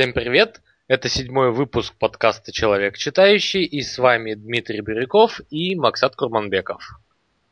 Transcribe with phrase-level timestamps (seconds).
[0.00, 0.62] Всем привет!
[0.88, 6.98] Это седьмой выпуск подкаста «Человек читающий» и с вами Дмитрий Бирюков и Максат Курманбеков.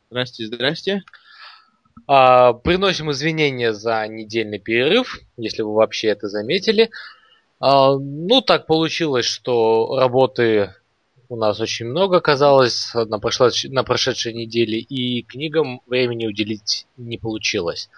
[0.09, 1.03] Здрасте, здрасте.
[2.07, 6.89] А, приносим извинения за недельный перерыв, если вы вообще это заметили.
[7.59, 10.73] А, ну, так получилось, что работы
[11.29, 17.19] у нас очень много оказалось на, прошлой, на прошедшей неделе, и книгам времени уделить не
[17.19, 17.91] получилось.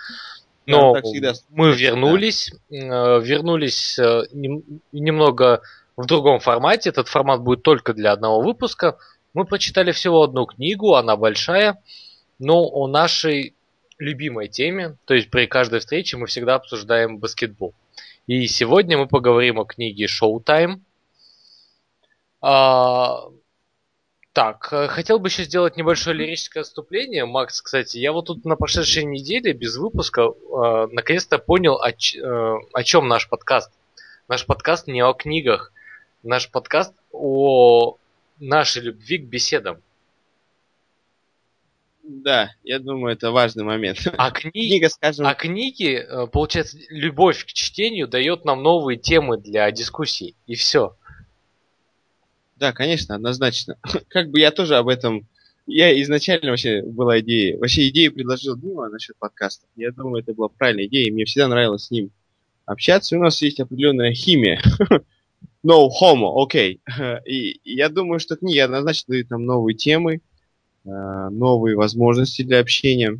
[0.71, 1.33] Но всегда.
[1.49, 3.17] мы вернулись, да.
[3.19, 5.61] вернулись э, немного
[5.97, 6.89] в другом формате.
[6.89, 8.97] Этот формат будет только для одного выпуска.
[9.33, 11.81] Мы прочитали всего одну книгу, она большая,
[12.39, 13.55] но о нашей
[13.97, 17.73] любимой теме, то есть при каждой встрече мы всегда обсуждаем баскетбол.
[18.27, 20.79] И сегодня мы поговорим о книге Showtime.
[24.33, 27.25] Так, э, хотел бы еще сделать небольшое лирическое отступление.
[27.25, 32.19] Макс, кстати, я вот тут на прошедшей неделе без выпуска э, наконец-то понял, о, ч,
[32.19, 33.71] э, о чем наш подкаст.
[34.29, 35.73] Наш подкаст не о книгах.
[36.23, 37.97] Наш подкаст о
[38.39, 39.81] нашей любви к беседам.
[42.03, 43.99] Да, я думаю, это важный момент.
[44.17, 44.51] А, кни...
[44.51, 45.27] Книга, скажем...
[45.27, 50.35] а книги, э, получается, любовь к чтению дает нам новые темы для дискуссий.
[50.47, 50.95] И все.
[52.61, 53.75] Да, конечно, однозначно.
[54.09, 55.27] Как бы я тоже об этом...
[55.65, 57.57] Я изначально вообще была идея...
[57.57, 59.65] Вообще идею предложил Дима насчет подкаста.
[59.75, 62.11] Я думаю, это была правильная идея, мне всегда нравилось с ним
[62.65, 63.17] общаться.
[63.17, 64.61] У нас есть определенная химия.
[65.63, 66.81] No homo, окей.
[66.87, 67.23] Okay.
[67.25, 70.21] И, я думаю, что книги однозначно дают нам новые темы,
[70.85, 73.19] э, новые возможности для общения.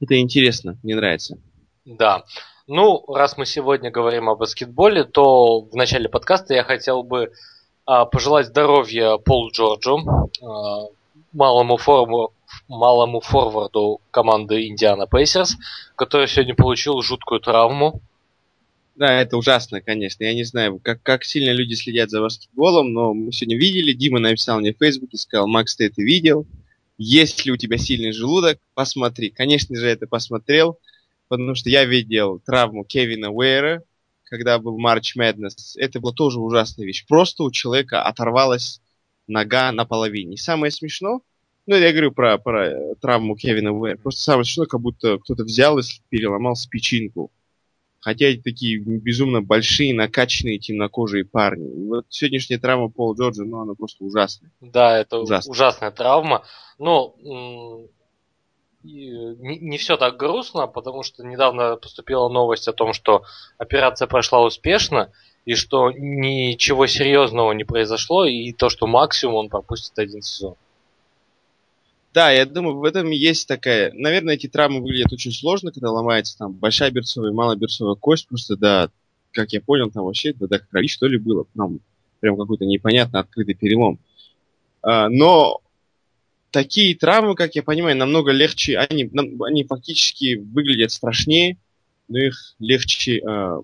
[0.00, 1.38] Это интересно, мне нравится.
[1.84, 2.24] Да.
[2.66, 7.30] Ну, раз мы сегодня говорим о баскетболе, то в начале подкаста я хотел бы
[7.84, 10.86] пожелать здоровья Полу Джорджу, а,
[11.32, 12.32] малому, форму,
[12.68, 15.56] малому форварду команды Индиана Пейсерс,
[15.96, 18.00] который сегодня получил жуткую травму.
[18.96, 20.22] Да, это ужасно, конечно.
[20.22, 24.20] Я не знаю, как, как сильно люди следят за баскетболом, но мы сегодня видели, Дима
[24.20, 26.46] написал мне в Фейсбуке, сказал, Макс, ты это видел?
[26.96, 28.60] Есть ли у тебя сильный желудок?
[28.74, 29.30] Посмотри.
[29.30, 30.78] Конечно же, это посмотрел,
[31.28, 33.82] потому что я видел травму Кевина Уэйра,
[34.34, 37.06] когда был March Madness, это была тоже ужасная вещь.
[37.06, 38.80] Просто у человека оторвалась
[39.28, 40.34] нога наполовине.
[40.34, 41.20] И самое смешно,
[41.66, 43.96] ну, я говорю про, про э, травму Кевина В.
[43.96, 47.30] Просто самое смешное, как будто кто-то взял и переломал спичинку.
[48.00, 51.70] Хотя эти такие безумно большие, накачанные, темнокожие парни.
[51.70, 54.50] И вот сегодняшняя травма Пола Джорджа, ну, она просто ужасная.
[54.60, 56.44] Да, это ужасная, ужасная травма.
[56.78, 57.14] Но
[58.84, 63.24] не, не все так грустно, потому что недавно поступила новость о том, что
[63.58, 65.10] операция прошла успешно,
[65.44, 70.54] и что ничего серьезного не произошло, и то, что максимум он пропустит один сезон.
[72.14, 73.92] Да, я думаю, в этом есть такая...
[73.92, 78.56] Наверное, эти травмы выглядят очень сложно, когда ломается там большая берцовая и малоберцовая кость, просто
[78.56, 78.88] да,
[79.32, 81.80] как я понял, там вообще да, до крови что ли было, там
[82.20, 83.98] прям какой-то непонятно открытый перелом.
[84.80, 85.60] А, но
[86.54, 89.10] такие травмы, как я понимаю, намного легче, они,
[89.44, 91.58] они фактически выглядят страшнее,
[92.06, 93.62] но их легче э,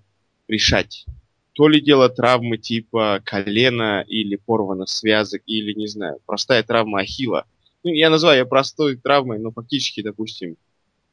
[0.48, 1.06] решать.
[1.52, 7.44] То ли дело травмы типа колена или порванных связок, или, не знаю, простая травма ахилла.
[7.84, 10.56] Ну, я называю ее простой травмой, но фактически, допустим,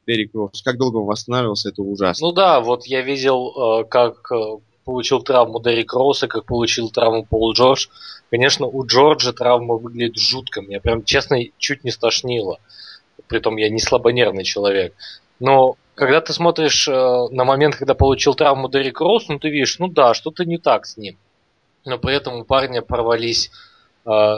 [0.04, 2.26] Дерек Росс, как долго он восстанавливался, это ужасно.
[2.26, 4.58] Ну да, вот я видел, э, как э,
[4.88, 7.88] получил травму Дерек Росса, как получил травму Пол Джордж.
[8.30, 10.62] Конечно, у Джорджа травма выглядит жутко.
[10.62, 12.58] Меня прям, честно, чуть не стошнило.
[13.26, 14.94] Притом я не слабонервный человек.
[15.40, 19.78] Но когда ты смотришь э, на момент, когда получил травму Дерек Росс, ну ты видишь,
[19.78, 21.18] ну да, что-то не так с ним.
[21.84, 23.50] Но при этом у парня порвались,
[24.06, 24.36] э,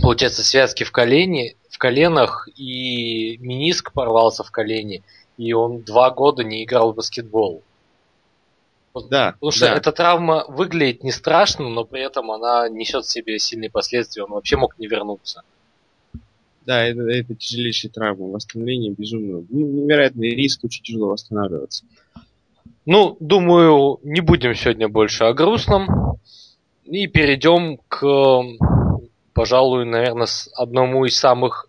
[0.00, 5.02] получается, связки в колене, в коленах, и миниск порвался в колене,
[5.36, 7.64] и он два года не играл в баскетбол.
[9.02, 9.74] Да, Потому что да.
[9.74, 14.24] эта травма выглядит не страшно, но при этом она несет в себе сильные последствия.
[14.24, 15.42] Он вообще мог не вернуться.
[16.66, 18.26] Да, это, это тяжелейшая травма.
[18.26, 19.44] Восстановление безумно.
[19.48, 21.84] Ну, невероятный риск, очень тяжело восстанавливаться.
[22.84, 26.18] Ну, думаю, не будем сегодня больше о грустном.
[26.84, 28.42] И перейдем к,
[29.34, 31.68] пожалуй, наверное, одному из самых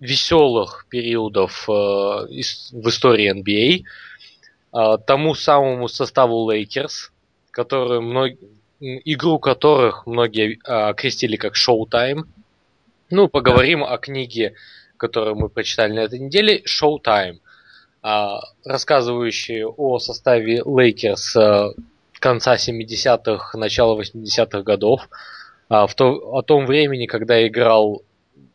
[0.00, 3.84] веселых периодов э, в истории NBA–
[4.72, 7.12] тому самому составу Лейкерс,
[7.50, 8.32] которые мног...
[8.80, 12.24] игру которых многие а, окрестили как Showtime.
[13.10, 14.54] Ну, поговорим о книге,
[14.96, 17.38] которую мы прочитали на этой неделе, Showtime,
[18.02, 21.36] а, рассказывающей о составе Лейкерс
[22.20, 25.08] конца 70-х, начала 80-х годов,
[25.68, 28.02] в то, о том времени, когда играл,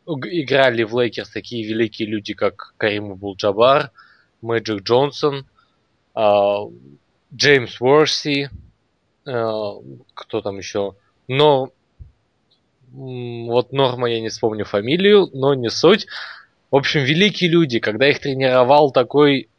[0.05, 3.91] играли в Лейкерс такие великие люди, как Карим Абдул-Джабар,
[4.41, 5.54] Мэджик Джонсон– а,
[6.15, 8.49] Джеймс Уорси,
[9.25, 9.71] э,
[10.13, 10.95] кто там еще,
[11.27, 11.71] но
[12.91, 16.07] вот Норма, я не вспомню фамилию, но не суть.
[16.71, 19.49] В общем, великие люди, когда их тренировал такой,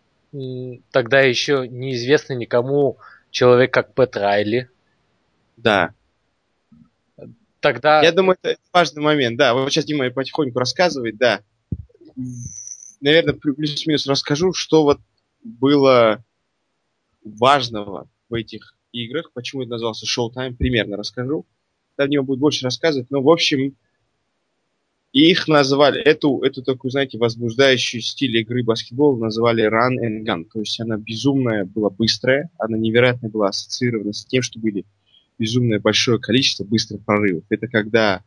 [0.90, 2.96] тогда еще неизвестный никому
[3.30, 4.70] человек, как Пэт Райли.
[5.58, 5.92] Да.
[7.60, 8.02] Тогда...
[8.02, 9.52] Я думаю, это важный момент, да.
[9.52, 11.40] Вот сейчас Дима потихоньку рассказывает, да.
[13.00, 15.00] Наверное, плюс-минус расскажу, что вот
[15.42, 16.24] было
[17.26, 21.44] важного в этих играх, почему это назывался Showtime, примерно расскажу.
[21.96, 23.74] Там Дима будет больше рассказывать, но, в общем,
[25.12, 30.44] их называли, эту, эту такую, знаете, возбуждающую стиль игры баскетбол называли run and gun.
[30.52, 34.84] То есть она безумная была быстрая, она невероятно была ассоциирована с тем, что были
[35.38, 37.44] безумное большое количество быстрых прорывов.
[37.48, 38.22] Это когда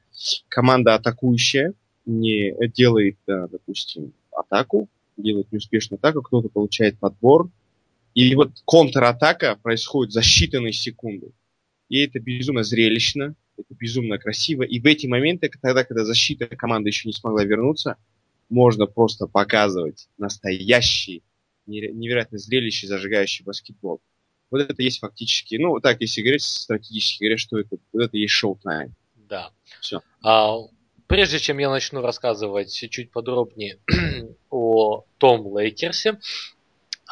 [0.48, 1.74] команда атакующая
[2.06, 7.50] не делает, допустим, атаку, делает неуспешную атаку, кто-то получает подбор,
[8.20, 11.32] и вот контратака происходит за считанные секунды.
[11.88, 14.64] И это безумно зрелищно, это безумно красиво.
[14.64, 17.96] И в эти моменты, тогда, когда защита команды еще не смогла вернуться,
[18.50, 21.24] можно просто показывать настоящий,
[21.66, 24.02] невероятно зрелище, зажигающий баскетбол.
[24.52, 28.34] Вот это есть фактически, ну, так, если говорить стратегически, говоря, что это, вот это есть
[28.34, 28.96] шоу-тайм.
[29.16, 29.52] Да.
[29.80, 30.02] Все.
[30.24, 30.58] А,
[31.08, 33.80] прежде чем я начну рассказывать чуть подробнее
[34.50, 36.20] о том Лейкерсе,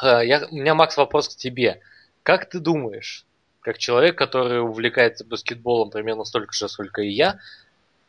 [0.02, 1.80] я, у меня, Макс, вопрос к тебе.
[2.22, 3.24] Как ты думаешь,
[3.60, 7.38] как человек, который увлекается баскетболом примерно столько же, сколько и я,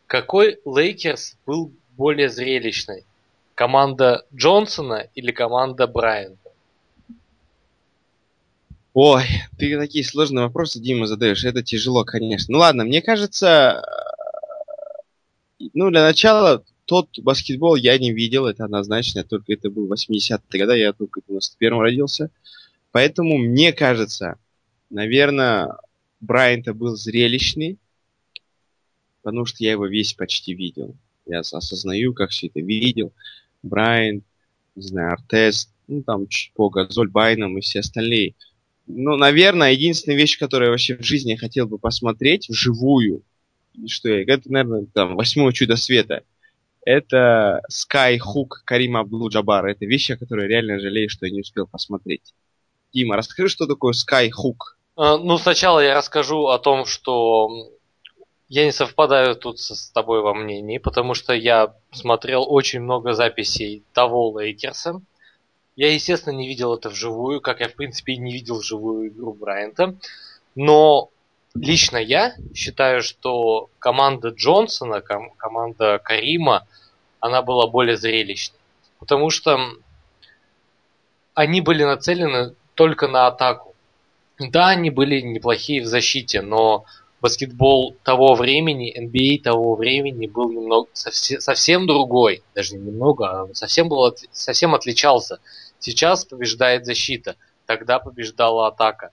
[0.07, 3.05] какой Лейкерс был более зрелищный?
[3.55, 6.51] Команда Джонсона или команда Брайанта?
[8.93, 9.25] Ой,
[9.57, 11.43] ты такие сложные вопросы, Дима, задаешь.
[11.45, 12.53] Это тяжело, конечно.
[12.53, 13.83] Ну ладно, мне кажется,
[15.73, 20.77] ну для начала тот баскетбол я не видел, это однозначно, только это был 80-е годы,
[20.77, 22.31] я только в 91-м родился.
[22.91, 24.37] Поэтому мне кажется,
[24.89, 25.77] наверное,
[26.19, 27.77] Брайанта был зрелищный,
[29.21, 30.95] потому что я его весь почти видел.
[31.25, 33.13] Я осознаю, как все это видел.
[33.61, 34.23] Брайан,
[34.75, 38.33] не знаю, Артест, ну там чуть по Газоль Байном и все остальные–
[38.91, 43.21] ну, наверное, единственная вещь, которую я вообще в жизни хотел бы посмотреть вживую,
[43.87, 46.23] что я, это, наверное, там, восьмое чудо света,
[46.89, 49.71] это Skyhook Карима Абдул-Джабара.
[49.71, 52.33] Это вещь, о которой реально жалею, что я не успел посмотреть.
[52.91, 54.75] Дима, расскажи, что такое Skyhook.
[54.95, 57.69] А, ну, сначала я расскажу о том, что
[58.47, 63.83] я не совпадаю тут с тобой во мнении, потому что я смотрел очень много записей
[63.93, 64.99] того Лейкерса,
[65.75, 69.33] я, естественно, не видел это вживую, как я, в принципе, и не видел вживую игру
[69.33, 69.95] Брайанта.
[70.55, 71.11] Но
[71.55, 76.67] лично я считаю, что команда Джонсона, ком- команда Карима,
[77.19, 78.59] она была более зрелищной.
[78.99, 79.59] Потому что
[81.33, 83.75] они были нацелены только на атаку.
[84.39, 86.85] Да, они были неплохие в защите, но
[87.21, 93.53] баскетбол того времени, NBA того времени был немного совсем, совсем другой, даже не немного, а
[93.53, 95.39] совсем был совсем отличался.
[95.79, 99.11] Сейчас побеждает защита, тогда побеждала атака.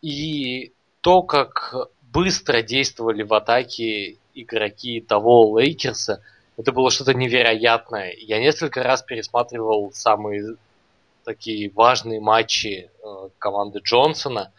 [0.00, 6.22] И то, как быстро действовали в атаке игроки того Лейкерса,
[6.56, 8.14] это было что-то невероятное.
[8.16, 10.56] Я несколько раз пересматривал самые
[11.24, 14.52] такие важные матчи э, команды Джонсона.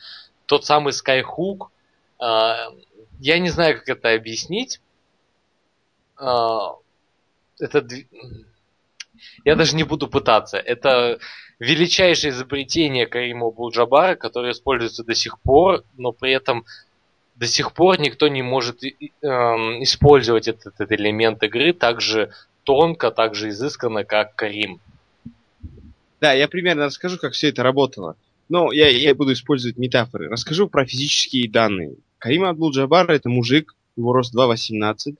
[0.45, 1.67] Тот самый Skyhook,
[2.19, 2.53] э,
[3.19, 4.81] я не знаю, как это объяснить.
[6.19, 6.69] Э,
[7.59, 7.87] это
[9.45, 10.57] я даже не буду пытаться.
[10.57, 11.19] Это
[11.63, 16.65] величайшее изобретение Карима Булджабара, которое используется до сих пор, но при этом
[17.35, 18.87] до сих пор никто не может э,
[19.21, 22.31] использовать этот, этот элемент игры так же
[22.63, 24.79] тонко, так же изысканно, как Карим.
[26.21, 28.15] Да, я примерно расскажу, как все это работало.
[28.49, 30.29] Но я, я буду использовать метафоры.
[30.29, 31.95] Расскажу про физические данные.
[32.19, 35.17] Карим Абдул-Джабар это мужик, его рост 2,18,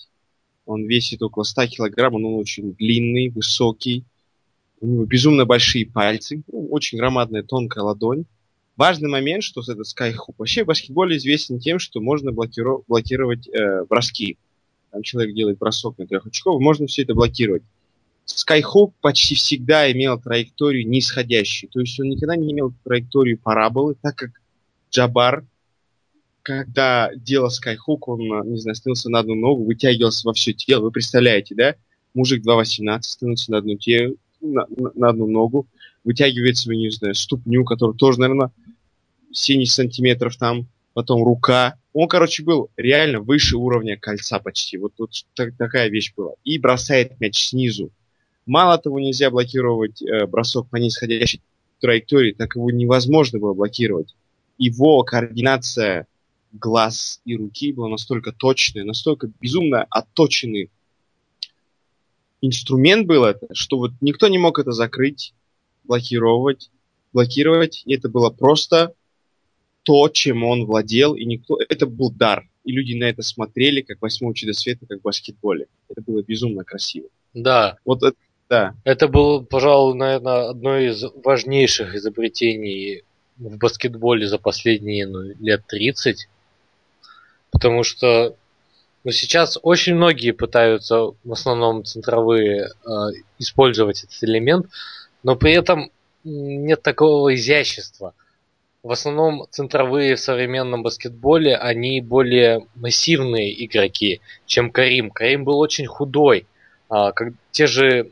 [0.65, 4.03] он весит около 100 килограмм, он очень длинный, высокий.
[4.83, 8.25] У него безумно большие пальцы, ну, очень громадная тонкая ладонь.
[8.75, 10.37] Важный момент, что этот скайхуп.
[10.37, 14.37] Вообще в баскетболе известен тем, что можно блокиров- блокировать э, броски.
[14.91, 17.63] Там человек делает бросок на трех очков, можно все это блокировать.
[18.27, 21.69] Skyhook почти всегда имел траекторию нисходящую.
[21.69, 24.31] То есть он никогда не имел траекторию параболы, так как
[24.91, 25.45] Джабар
[26.41, 30.81] когда делал скайхук, он, не знаю, становился на одну ногу, вытягивался во все тело.
[30.81, 31.75] Вы представляете, да?
[32.13, 35.67] Мужик 2.18 становится на одну, тело, на, на, одну ногу,
[36.03, 38.51] вытягивает свою, не знаю, ступню, которая тоже, наверное,
[39.31, 41.75] 70 сантиметров там, потом рука.
[41.93, 44.77] Он, короче, был реально выше уровня кольца почти.
[44.77, 46.33] Вот, вот так, такая вещь была.
[46.43, 47.91] И бросает мяч снизу.
[48.45, 51.41] Мало того, нельзя блокировать э, бросок по нисходящей
[51.79, 54.15] траектории, так его невозможно было блокировать.
[54.57, 56.07] Его координация
[56.51, 60.69] глаз и руки было настолько точное, настолько безумно отточенный
[62.45, 65.33] инструмент был это, что вот никто не мог это закрыть,
[65.85, 66.69] блокировать,
[67.13, 67.83] блокировать.
[67.85, 68.93] И это было просто
[69.83, 71.57] то, чем он владел, и никто...
[71.69, 72.47] Это был дар.
[72.65, 75.67] И люди на это смотрели, как восьмое чудо света, как в баскетболе.
[75.89, 77.07] Это было безумно красиво.
[77.33, 77.77] Да.
[77.85, 78.17] Вот это,
[78.49, 78.75] да.
[78.83, 83.03] Это было, пожалуй, наверное, одно из важнейших изобретений
[83.37, 86.27] в баскетболе за последние ну, лет 30.
[87.51, 88.35] Потому что
[89.03, 92.89] ну, сейчас очень многие пытаются, в основном центровые, э,
[93.37, 94.67] использовать этот элемент,
[95.23, 95.91] но при этом
[96.23, 98.13] нет такого изящества.
[98.81, 105.09] В основном центровые в современном баскетболе, они более массивные игроки, чем Карим.
[105.09, 106.47] Карим был очень худой.
[106.89, 108.11] А, как те же,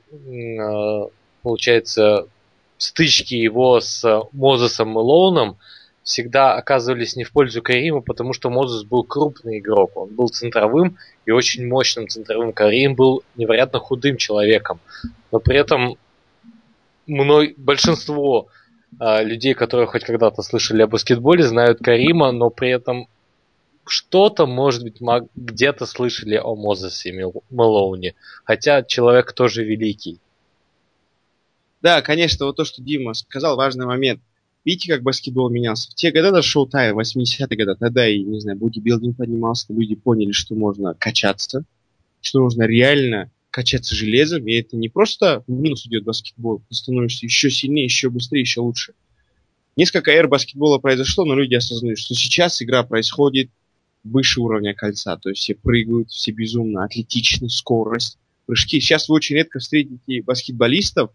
[0.60, 1.08] а,
[1.42, 2.28] получается,
[2.78, 5.58] стычки его с Мозесом Мэлоуном
[6.04, 9.96] всегда оказывались не в пользу Карима, потому что Мозес был крупный игрок.
[9.96, 12.54] Он был центровым и очень мощным центровым.
[12.54, 14.80] Карим был невероятно худым человеком.
[15.32, 15.98] Но при этом
[17.06, 18.48] мной, большинство
[19.00, 23.08] э, людей, которые хоть когда-то слышали о баскетболе, знают Карима, но при этом
[23.86, 24.98] что-то, может быть,
[25.36, 28.16] где-то слышали о Мозесе Мэлоуне.
[28.44, 30.20] Хотя человек тоже великий.
[31.82, 34.22] Да, конечно, вот то, что Дима сказал, важный момент.
[34.64, 35.90] Видите, как баскетбол менялся?
[35.90, 40.32] В те годы, даже шоу-тайм, 80-е годы, тогда и, не знаю, бодибилдинг поднимался, люди поняли,
[40.34, 41.66] что можно качаться,
[42.22, 47.26] что можно реально качаться железом, и это не просто в минус идет баскетбол, ты становишься
[47.26, 48.94] еще сильнее, еще быстрее, еще лучше.
[49.76, 53.50] Несколько эр баскетбола произошло, но люди осознают, что сейчас игра происходит
[54.04, 58.80] выше уровня кольца, то есть все прыгают, все безумно атлетичны, скорость, прыжки.
[58.80, 61.12] Сейчас вы очень редко встретите баскетболистов,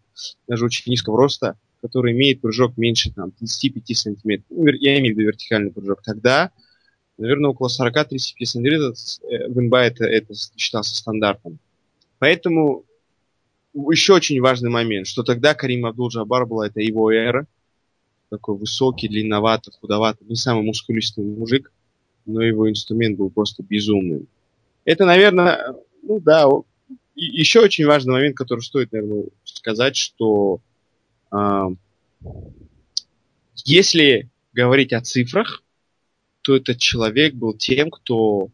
[0.47, 4.47] даже очень низкого роста, который имеет прыжок меньше там, 35 сантиметров.
[4.51, 6.03] Ну, я имею в виду вертикальный прыжок.
[6.03, 6.51] Тогда,
[7.19, 11.59] наверное, около 40-35 сантиметров э, в НБА это, это считался стандартом.
[12.19, 12.85] Поэтому
[13.75, 17.47] еще очень важный момент, что тогда Карим Абдул-Джабар была, это его эра,
[18.31, 21.73] такой высокий, длинноватый, худоватый, не самый мускулистый мужик,
[22.25, 24.27] но его инструмент был просто безумным.
[24.85, 26.49] Это, наверное, ну да,
[27.15, 30.61] еще очень важный момент, который стоит, наверное, сказать, что
[33.65, 35.63] если говорить о цифрах,
[36.43, 38.51] то этот человек был тем, кто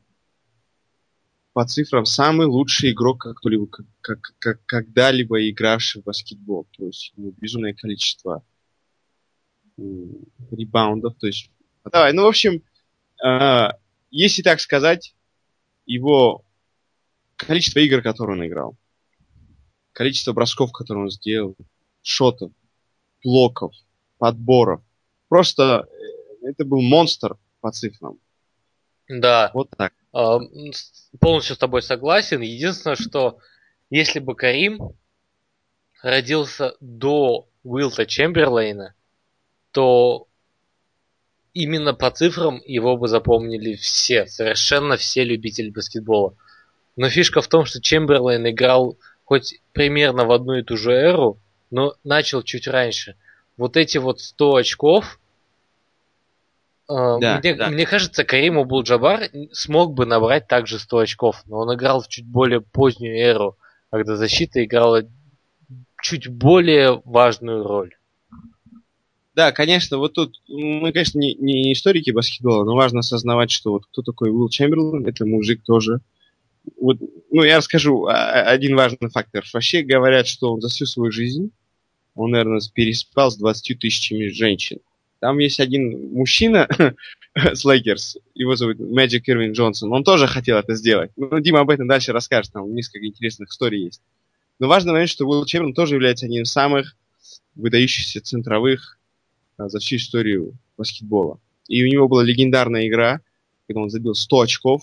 [1.53, 3.67] по цифрам самый лучший игрок, как кто-либо,
[4.01, 6.67] как, как, когда-либо игравший в баскетбол.
[6.73, 8.43] То есть ну, безумное количество
[9.77, 11.15] ребаундов.
[11.19, 11.51] То есть,
[11.85, 12.63] давай, ну, в общем,
[13.25, 13.69] э,
[14.11, 15.15] если так сказать,
[15.85, 16.45] его
[17.37, 18.77] количество игр, которые он играл,
[19.93, 21.57] количество бросков, которые он сделал,
[22.03, 22.53] шотов,
[23.25, 23.75] блоков,
[24.19, 24.81] подборов,
[25.29, 25.89] просто
[26.43, 28.19] э, это был монстр по цифрам.
[29.09, 29.51] Да.
[29.55, 29.93] Вот так.
[30.13, 30.39] А,
[31.21, 32.41] полностью с тобой согласен.
[32.41, 33.39] Единственное, что
[33.91, 34.95] если бы Карим
[36.03, 38.95] родился до Уилта Чемберлейна,
[39.71, 40.27] то
[41.55, 46.37] именно по цифрам его бы запомнили все, совершенно все любители баскетбола.
[46.97, 51.41] Но фишка в том, что Чемберлейн играл хоть примерно в одну и ту же эру,
[51.73, 53.17] но начал чуть раньше.
[53.57, 55.19] Вот эти вот 100 очков,
[56.89, 57.69] а, да, мне, да.
[57.71, 62.27] мне кажется, Карим Абул-Джабар смог бы набрать также 100 очков, но он играл в чуть
[62.27, 63.57] более позднюю эру,
[63.91, 65.05] когда защита играла
[66.03, 67.95] чуть более важную роль.
[69.35, 73.87] Да, конечно, вот тут мы, конечно, не, не историки баскетбола, но важно осознавать, что вот
[73.87, 76.01] кто такой Уилл Чемберлен, это мужик тоже.
[76.79, 76.99] Вот,
[77.31, 79.43] ну, я расскажу один важный фактор.
[79.55, 81.51] Вообще говорят, что он за всю свою жизнь,
[82.15, 84.79] он, наверное, переспал с 20 тысячами женщин.
[85.21, 86.69] Там есть один мужчина
[87.35, 91.11] с Лейкерс, его зовут Мэджик Ирвин Джонсон, он тоже хотел это сделать.
[91.17, 94.03] Ну, Дима об этом дальше расскажет, там несколько интересных историй есть.
[94.59, 96.97] Но важно понять, что Уилл Чемберлен тоже является одним из самых
[97.55, 98.99] выдающихся центровых
[99.57, 101.41] а, за всю историю баскетбола.
[101.69, 103.21] И у него была легендарная игра,
[103.67, 104.83] когда он забил 100 очков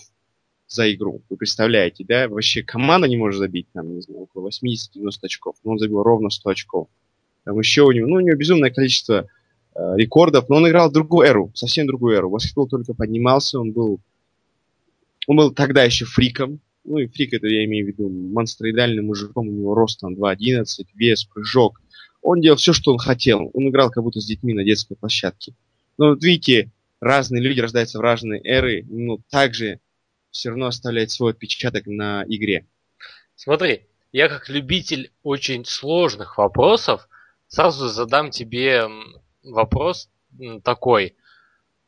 [0.66, 1.22] за игру.
[1.28, 2.28] Вы представляете, да?
[2.28, 5.56] Вообще команда не может забить, там, не знаю, около 80-90 очков.
[5.64, 6.88] Но он забил ровно 100 очков.
[7.44, 9.26] Там еще у него, ну, у него безумное количество
[9.74, 12.30] э, рекордов, но он играл другую эру, совсем другую эру.
[12.30, 14.00] Баскетбол только поднимался, он был,
[15.26, 19.48] он был тогда еще фриком, ну и фрик это я имею в виду монстроидальным мужиком,
[19.48, 21.80] у него рост там 2.11, вес, прыжок.
[22.22, 23.50] Он делал все, что он хотел.
[23.54, 25.54] Он играл как будто с детьми на детской площадке.
[25.96, 26.70] Но вот видите,
[27.00, 29.80] разные люди рождаются в разные эры, но также
[30.30, 32.66] все равно оставляет свой отпечаток на игре.
[33.36, 33.82] Смотри,
[34.12, 37.08] я как любитель очень сложных вопросов,
[37.50, 38.88] сразу задам тебе
[39.42, 40.08] вопрос
[40.62, 41.16] такой.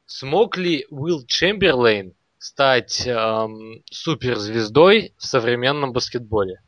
[0.07, 6.61] смог ли Уилл Чемберлейн стать эм, суперзвездой в современном баскетболе?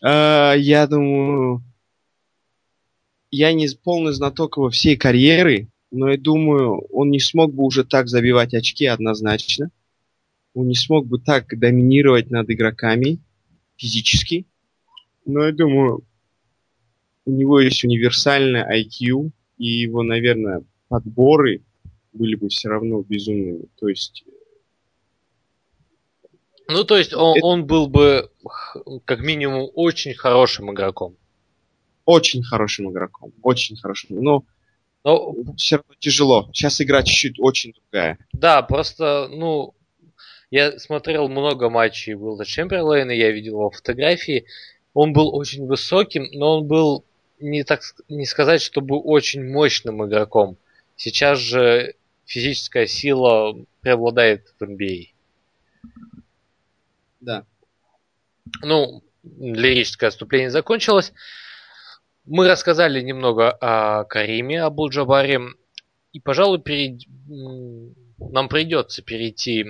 [0.00, 1.64] Uh, я думаю,
[3.32, 7.84] я не полный знаток его всей карьеры, но я думаю, он не смог бы уже
[7.84, 9.70] так забивать очки однозначно.
[10.54, 13.18] Он не смог бы так доминировать над игроками
[13.76, 14.46] физически.
[15.24, 16.04] Но я думаю,
[17.28, 21.62] у него есть универсальный IQ, и его, наверное, подборы
[22.14, 23.66] были бы все равно безумными.
[23.78, 24.24] То есть...
[26.68, 27.46] Ну, то есть он, это...
[27.46, 28.30] он был бы
[29.04, 31.16] как минимум очень хорошим игроком.
[32.06, 33.32] Очень хорошим игроком.
[33.42, 34.22] Очень хорошим.
[34.22, 34.44] Но
[35.04, 36.50] но все равно тяжело.
[36.52, 38.18] Сейчас игра чуть-чуть очень другая.
[38.32, 39.74] Да, просто, ну,
[40.50, 44.46] я смотрел много матчей Уилда Чемберлейна, я видел его фотографии.
[44.94, 47.04] Он был очень высоким, но он был
[47.40, 50.56] не так не сказать, чтобы очень мощным игроком.
[50.96, 51.94] Сейчас же
[52.26, 55.08] физическая сила преобладает в NBA.
[57.20, 57.44] Да.
[58.62, 59.02] Ну,
[59.38, 61.12] лирическое отступление закончилось.
[62.24, 65.40] Мы рассказали немного о Кариме Абул-Джабаре.
[66.12, 67.02] И, пожалуй, перед...
[68.18, 69.66] нам придется перейти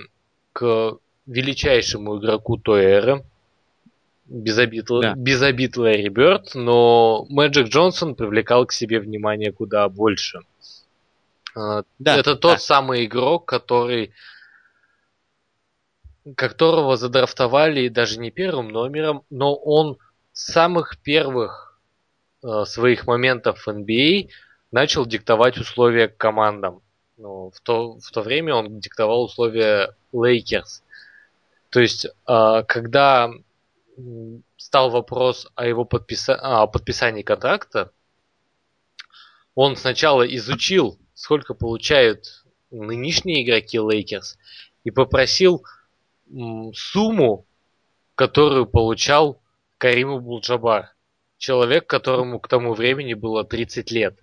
[0.52, 3.24] к величайшему игроку той эры.
[4.28, 5.14] Без обид, да.
[5.14, 10.40] без обид Ларри Бёрд, но Мэджик Джонсон привлекал к себе внимание куда больше.
[11.56, 12.58] А, да, Это тот да.
[12.58, 14.12] самый игрок, который
[16.36, 19.96] которого задрафтовали даже не первым номером, но он
[20.32, 21.68] с самых первых
[22.40, 24.28] Э, своих моментов в NBA
[24.70, 26.82] начал диктовать условия командам.
[27.16, 30.84] Ну, в, то, в то время он диктовал условия Лейкерс.
[31.70, 33.30] То есть, э, когда
[34.56, 36.34] стал вопрос о его подписа...
[36.34, 37.92] о подписании контракта,
[39.54, 44.38] он сначала изучил, сколько получают нынешние игроки Лейкерс,
[44.84, 45.64] и попросил
[46.74, 47.46] сумму,
[48.14, 49.40] которую получал
[49.78, 50.94] Карим Булджабар
[51.38, 54.18] человек, которому к тому времени было 30 лет,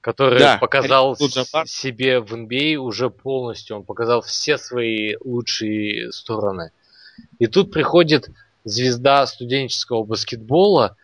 [0.00, 6.72] который да, показал себе в NBA а уже полностью, он показал все свои лучшие стороны.
[7.38, 8.28] И тут приходит
[8.64, 10.96] звезда студенческого баскетбола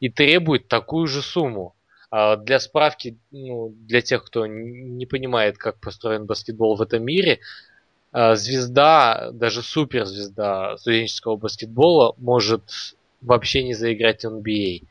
[0.00, 1.74] и требует такую же сумму.
[2.10, 7.40] А для справки, ну, для тех, кто не понимает, как построен баскетбол в этом мире,
[8.12, 12.62] а, звезда, даже суперзвезда студенческого баскетбола может
[13.22, 14.82] вообще не заиграть в NBA.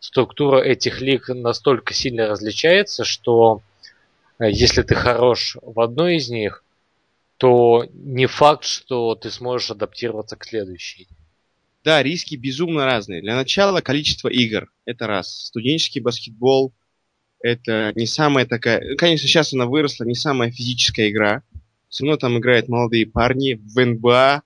[0.00, 3.62] Структура этих лиг настолько сильно различается, что
[4.38, 6.62] если ты хорош в одной из них,
[7.38, 11.08] то не факт, что ты сможешь адаптироваться к следующей.
[11.86, 13.22] Да, риски безумно разные.
[13.22, 14.72] Для начала количество игр.
[14.86, 15.46] Это раз.
[15.46, 16.74] Студенческий баскетбол
[17.40, 18.96] это не самая такая...
[18.96, 21.44] Конечно, сейчас она выросла, не самая физическая игра.
[21.88, 23.60] Все равно там играют молодые парни.
[23.62, 24.42] В НБА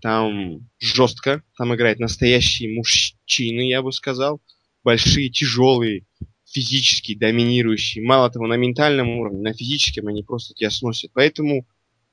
[0.00, 4.40] там жестко, там играют настоящие мужчины, я бы сказал.
[4.82, 6.06] Большие, тяжелые,
[6.46, 8.02] физически доминирующие.
[8.02, 11.10] Мало того, на ментальном уровне, на физическом они просто тебя сносят.
[11.12, 11.66] Поэтому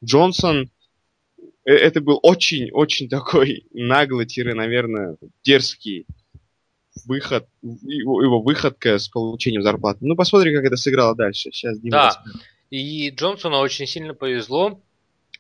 [0.04, 0.70] Джонсон,
[1.68, 6.06] это был очень-очень такой наглый, наверное, дерзкий
[7.06, 10.00] выход, его, его выходка с получением зарплаты.
[10.02, 11.52] Ну, посмотрим, как это сыграло дальше.
[11.52, 12.42] Сейчас Дима Да, расскажет.
[12.70, 14.80] и Джонсону очень сильно повезло,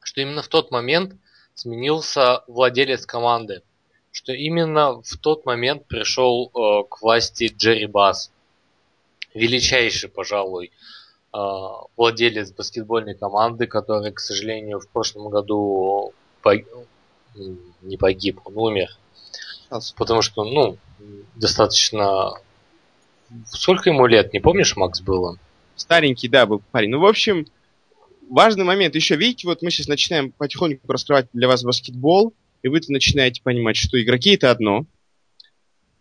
[0.01, 1.15] что именно в тот момент
[1.55, 3.63] сменился владелец команды,
[4.11, 8.31] что именно в тот момент пришел э, к власти Джерри Бас,
[9.33, 10.71] величайший, пожалуй,
[11.33, 11.37] э,
[11.97, 16.13] владелец баскетбольной команды, который, к сожалению, в прошлом году
[16.47, 16.87] пог...
[17.81, 18.89] не погиб, он умер.
[19.95, 20.77] Потому что, ну,
[21.35, 22.33] достаточно...
[23.45, 25.37] Сколько ему лет, не помнишь, Макс, было?
[25.75, 26.89] Старенький, да, был парень.
[26.89, 27.45] Ну, в общем,
[28.29, 28.95] важный момент.
[28.95, 32.33] Еще, видите, вот мы сейчас начинаем потихоньку раскрывать для вас баскетбол,
[32.63, 34.85] и вы начинаете понимать, что игроки это одно.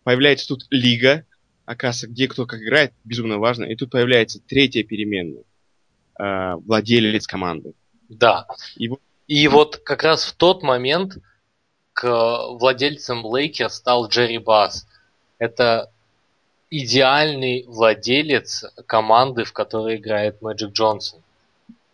[0.03, 1.25] Появляется тут лига,
[1.65, 3.65] оказывается, где кто как играет, безумно важно.
[3.65, 5.43] И тут появляется третья переменная.
[6.19, 7.73] Э, владелец команды.
[8.09, 8.47] Да.
[8.77, 8.89] И,
[9.27, 11.17] и вот как раз в тот момент
[11.93, 12.07] к
[12.49, 14.87] владельцам Лейкер стал Джерри Бас.
[15.37, 15.91] Это
[16.69, 21.21] идеальный владелец команды, в которой играет Мэджик Джонсон.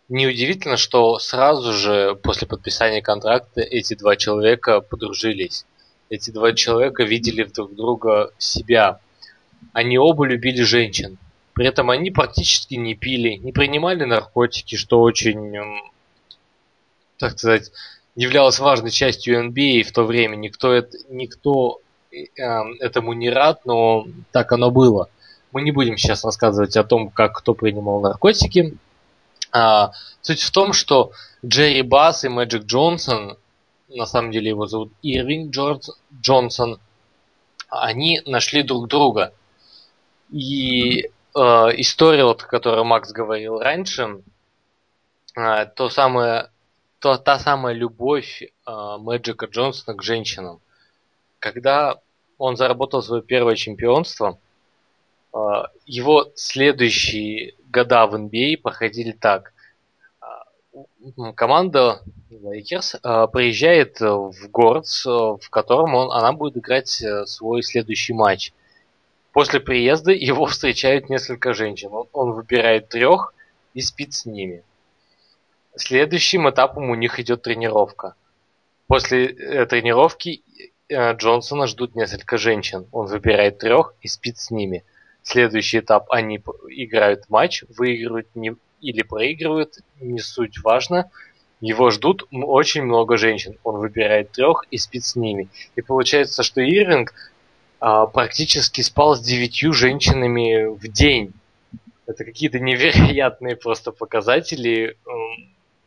[0.10, 5.66] Неудивительно, что сразу же после подписания контракта эти два человека подружились.
[6.10, 9.00] Эти два человека видели друг друга себя.
[9.72, 11.18] Они оба любили женщин.
[11.54, 15.56] При этом они практически не пили, не принимали наркотики, что очень,
[17.24, 17.72] так сказать,
[18.16, 20.36] являлось важной частью NBA в то время.
[20.36, 21.80] Никто, это, никто
[22.12, 22.26] э,
[22.82, 25.08] этому не рад, но так оно было.
[25.54, 28.78] Мы не будем сейчас рассказывать о том, как кто принимал наркотики.
[29.54, 31.12] А, суть в том, что
[31.46, 33.38] Джерри Басс и Мэджик Джонсон,
[33.88, 36.80] на самом деле его зовут Ирвинг Джордж Джонсон,
[37.70, 39.34] они нашли друг друга.
[40.30, 41.40] И э,
[41.78, 44.22] история, вот, о которой Макс говорил раньше,
[45.38, 46.50] э, то самое,
[47.04, 48.48] то, та самая любовь э,
[48.98, 50.62] Мэджика Джонсона к женщинам.
[51.40, 52.00] Когда
[52.38, 54.40] он заработал свое первое чемпионство,
[55.34, 55.38] э,
[55.86, 59.52] его следующие года в NBA проходили так.
[61.36, 68.54] Команда Lakers приезжает в город, в котором он, она будет играть э, свой следующий матч.
[69.34, 71.90] После приезда его встречают несколько женщин.
[71.92, 73.34] Он, он выбирает трех
[73.74, 74.64] и спит с ними.
[75.76, 78.16] Следующим этапом у них идет тренировка.
[78.88, 80.44] После э, тренировки
[80.88, 82.86] э, Джонсона ждут несколько женщин.
[82.92, 84.84] Он выбирает трех и спит с ними.
[85.24, 91.10] Следующий этап они играют матч, выигрывают не, или проигрывают, не суть важно.
[91.62, 93.58] Его ждут очень много женщин.
[93.64, 95.48] Он выбирает трех и спит с ними.
[95.76, 97.14] И получается, что Ирвинг
[97.80, 101.32] а, практически спал с девятью женщинами в день.
[102.06, 104.98] Это какие-то невероятные просто показатели.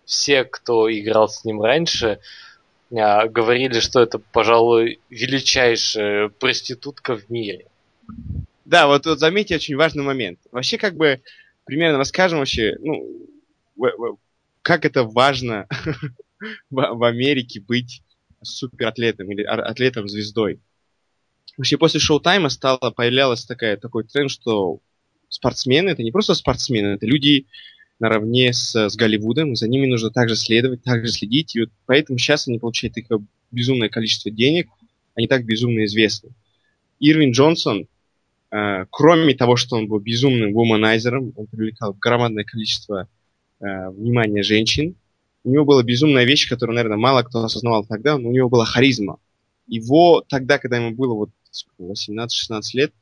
[0.07, 2.21] Все, кто играл с ним раньше,
[2.92, 7.66] а, говорили, что это, пожалуй, величайшая проститутка в мире.
[8.64, 10.38] Да, вот, вот заметьте очень важный момент.
[10.53, 11.21] Вообще, как бы,
[11.64, 14.19] примерно расскажем вообще, ну,
[14.62, 15.69] как это важно
[16.71, 18.03] в, Америке быть
[18.42, 20.61] суператлетом или атлетом-звездой.
[21.57, 24.81] Вообще, после шоу-тайма стало, появлялась такая, такой тренд, что
[25.29, 27.47] спортсмены, это не просто спортсмены, это люди
[27.98, 32.48] наравне с, с Голливудом, за ними нужно также следовать, также следить, и вот поэтому сейчас
[32.48, 34.68] они получают такое безумное количество денег,
[35.14, 36.30] они так безумно известны.
[37.00, 37.88] Ирвин Джонсон,
[38.50, 43.09] Э, кроме того, что он был безумным вуманайзером, он привлекал громадное количество
[43.61, 44.94] э, внимания женщин,
[45.44, 48.64] у него была безумная вещь, которую, наверное, мало кто осознавал тогда, но у него была
[48.64, 49.18] харизма.
[49.66, 51.30] Его тогда, когда ему было вот
[51.78, 52.92] 18-16 лет,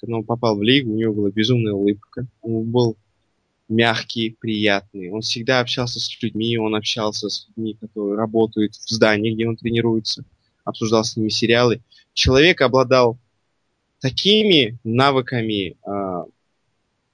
[0.00, 2.96] когда он попал в лигу, у него была безумная улыбка, он был
[3.68, 5.10] мягкий, приятный.
[5.10, 9.56] Он всегда общался с людьми, он общался с людьми, которые работают в здании, где он
[9.56, 10.24] тренируется,
[10.64, 11.82] обсуждал с ними сериалы.
[12.12, 13.18] Человек обладал
[14.00, 16.24] такими навыками, э,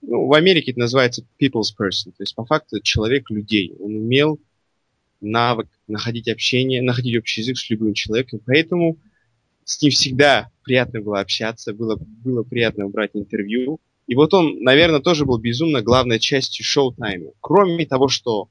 [0.03, 3.75] ну, в Америке это называется people's person, то есть по факту человек людей.
[3.79, 4.41] Он умел
[5.21, 8.99] навык находить общение, находить общий язык с любым человеком, поэтому
[9.65, 13.79] с ним всегда приятно было общаться, было, было приятно брать интервью.
[14.11, 17.31] И вот он, наверное, тоже был безумно главной частью шоу-тайма.
[17.41, 18.49] Кроме того, что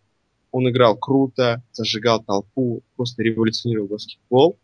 [0.51, 4.57] он играл круто, зажигал толпу, просто революционировал баскетбол,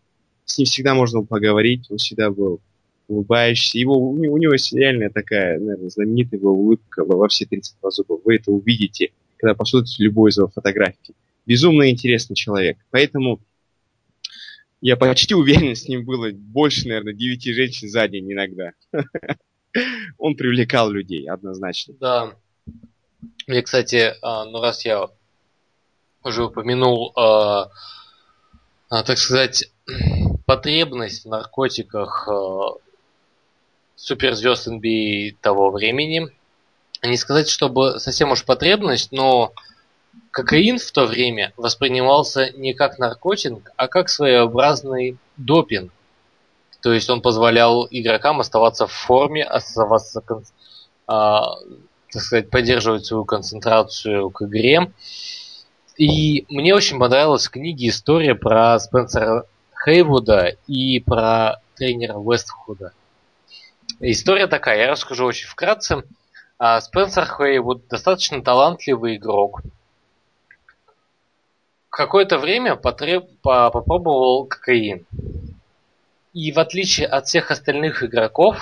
[0.46, 2.62] с ним всегда можно было поговорить, он всегда был
[3.10, 3.78] улыбающийся.
[3.78, 8.18] Его, у, у него реально такая, наверное, знаменитая его улыбка во все 32 зуба.
[8.24, 11.14] Вы это увидите, когда посмотрите любую из его фотографий.
[11.46, 12.78] Безумно интересный человек.
[12.92, 13.42] Поэтому
[14.80, 18.72] я почти уверен, с ним было больше, наверное, 9 женщин за день иногда.
[20.18, 21.94] Он привлекал людей, однозначно.
[22.00, 22.36] Да.
[23.48, 25.08] И, кстати, а, ну раз я
[26.24, 27.70] уже упомянул, а,
[28.90, 29.72] а, так сказать,
[30.46, 32.28] потребность в наркотиках
[33.96, 36.30] суперзвезд NBA того времени.
[37.04, 39.54] Не сказать, чтобы совсем уж потребность, но
[40.32, 45.92] кокаин в то время воспринимался не как наркотик, а как своеобразный допинг.
[46.86, 50.22] То есть он позволял игрокам оставаться в форме, оставаться,
[51.08, 51.56] а,
[52.12, 54.92] так сказать, поддерживать свою концентрацию к игре.
[55.98, 59.48] И мне очень понравилась в книге история про Спенсера
[59.84, 62.94] Хейвуда и про тренера Вестхуда.
[64.00, 66.04] История такая, я расскажу очень вкратце.
[66.60, 69.62] А, Спенсер Хейвуд достаточно талантливый игрок.
[71.90, 73.26] Какое-то время потреб...
[73.42, 75.08] попробовал кокаин.
[76.36, 78.58] И в отличие от всех остальных игроков,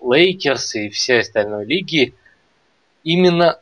[0.00, 2.14] Лейкерс и все остальной лиги,
[3.02, 3.58] именно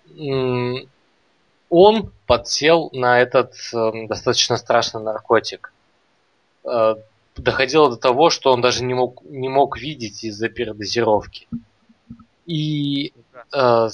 [1.71, 5.73] он подсел на этот эм, достаточно страшный наркотик.
[6.65, 6.97] Э,
[7.37, 11.49] доходило до того, что он даже не мог, не мог видеть из-за передозировки.
[12.45, 13.15] И
[13.51, 13.89] э,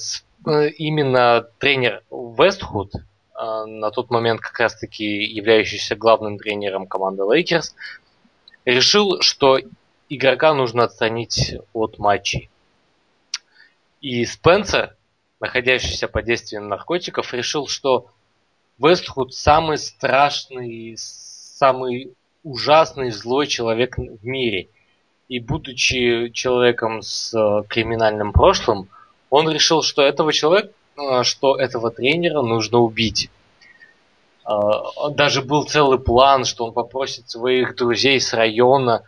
[0.46, 2.92] э, именно тренер Вестхед,
[3.35, 7.74] на тот момент как раз-таки являющийся главным тренером команды Лейкерс,
[8.64, 9.59] решил, что
[10.09, 12.51] игрока нужно отстранить от матчей.
[14.01, 14.96] И Спенсер,
[15.40, 18.11] находящийся под действием наркотиков, решил, что
[18.79, 24.68] Вестхуд самый страшный, самый ужасный злой человек в мире.
[25.29, 28.88] И будучи человеком с э, криминальным прошлым,
[29.29, 33.31] он решил, что этого человека, э, что этого тренера нужно убить.
[34.50, 39.04] Э, даже был целый план, что он попросит своих друзей с района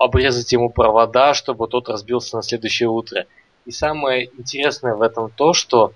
[0.00, 3.26] обрезать ему провода, чтобы тот разбился на следующее утро.
[3.66, 5.92] И самое интересное в этом то, что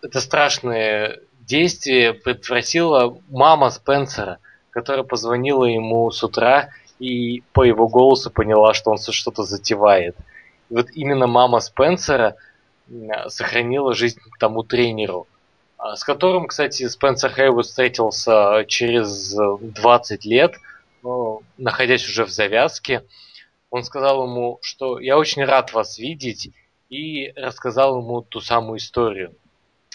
[0.00, 4.38] это страшное действие предотвратила мама Спенсера,
[4.70, 10.16] которая позвонила ему с утра и по его голосу поняла, что он что-то затевает.
[10.70, 12.36] И вот именно мама Спенсера
[13.28, 15.33] сохранила жизнь тому тренеру, а,
[15.94, 20.54] с которым, кстати, Спенсер Хейвуд встретился через 20 лет,
[21.58, 23.04] находясь уже в завязке.
[23.70, 26.50] Он сказал ему, что я очень рад вас видеть,
[26.88, 29.34] и рассказал ему ту самую историю.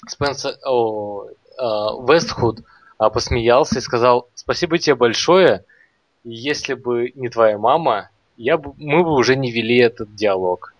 [0.07, 2.59] Спенсер, о, о, Вестхуд
[2.97, 5.63] а, посмеялся и сказал, спасибо тебе большое,
[6.23, 10.73] если бы не твоя мама, я бы, мы бы уже не вели этот диалог.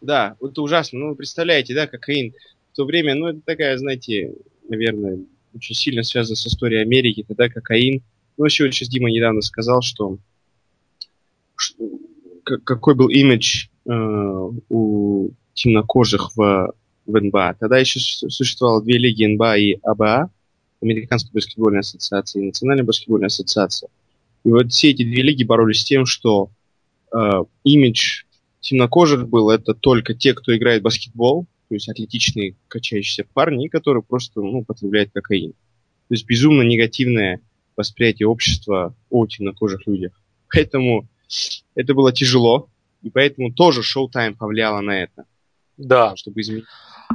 [0.00, 0.98] Да, это ужасно.
[0.98, 2.34] Ну, вы представляете, да, кокаин
[2.72, 4.34] в то время, ну, это такая, знаете,
[4.68, 5.18] наверное,
[5.54, 8.02] очень сильно связана с историей Америки, тогда кокаин.
[8.38, 10.16] Ну, еще сейчас Дима недавно сказал, что,
[11.54, 11.90] что
[12.44, 13.90] какой был имидж э,
[14.70, 16.72] у темнокожих в,
[17.04, 17.56] в НБА.
[17.60, 20.30] Тогда еще существовало две лиги НБА и АБА,
[20.80, 23.90] Американская баскетбольная ассоциация и Национальная баскетбольная ассоциация.
[24.44, 26.48] И вот все эти две лиги боролись с тем, что
[27.14, 28.22] э, имидж
[28.60, 34.02] темнокожих был это только те, кто играет в баскетбол, то есть атлетичные качающиеся парни, которые
[34.02, 35.52] просто ну, потребляют кокаин.
[35.52, 35.56] То
[36.10, 37.40] есть безумно негативное
[37.78, 40.12] восприятие общества о темнокожих людях.
[40.52, 41.08] Поэтому
[41.74, 42.68] это было тяжело,
[43.00, 45.24] и поэтому тоже шоу-тайм повлияло на это.
[45.78, 46.14] Да.
[46.14, 46.66] Чтобы изменить.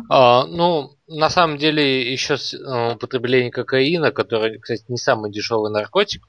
[0.10, 6.28] А, ну, на самом деле, еще э, употребление кокаина, которое, кстати, не самый дешевый наркотик,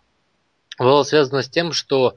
[0.78, 2.14] было связано с тем, что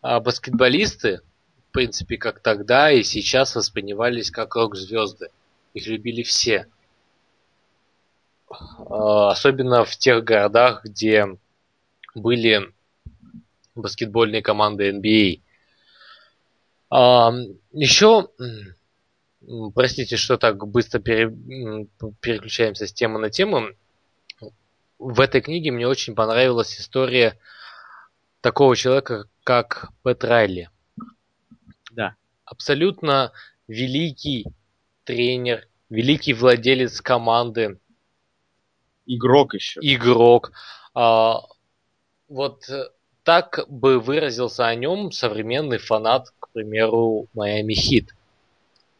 [0.00, 1.22] а, баскетболисты,
[1.70, 5.30] в принципе, как тогда и сейчас воспринимались как рок-звезды.
[5.74, 6.66] Их любили все.
[8.48, 11.26] А, особенно в тех городах, где
[12.14, 12.72] были
[13.74, 15.40] баскетбольные команды NBA.
[16.90, 17.32] А,
[17.72, 18.28] еще,
[19.74, 21.30] простите, что так быстро пере,
[22.20, 23.68] переключаемся с темы на тему.
[24.98, 27.38] В этой книге мне очень понравилась история
[28.40, 30.68] такого человека, как Пэт Райли.
[31.92, 32.16] Да.
[32.44, 33.32] Абсолютно
[33.68, 34.46] великий
[35.10, 37.80] тренер, великий владелец команды.
[39.06, 39.80] Игрок еще.
[39.82, 40.52] Игрок.
[40.94, 41.42] А,
[42.28, 42.62] вот
[43.24, 48.14] так бы выразился о нем современный фанат, к примеру, Майами Хит,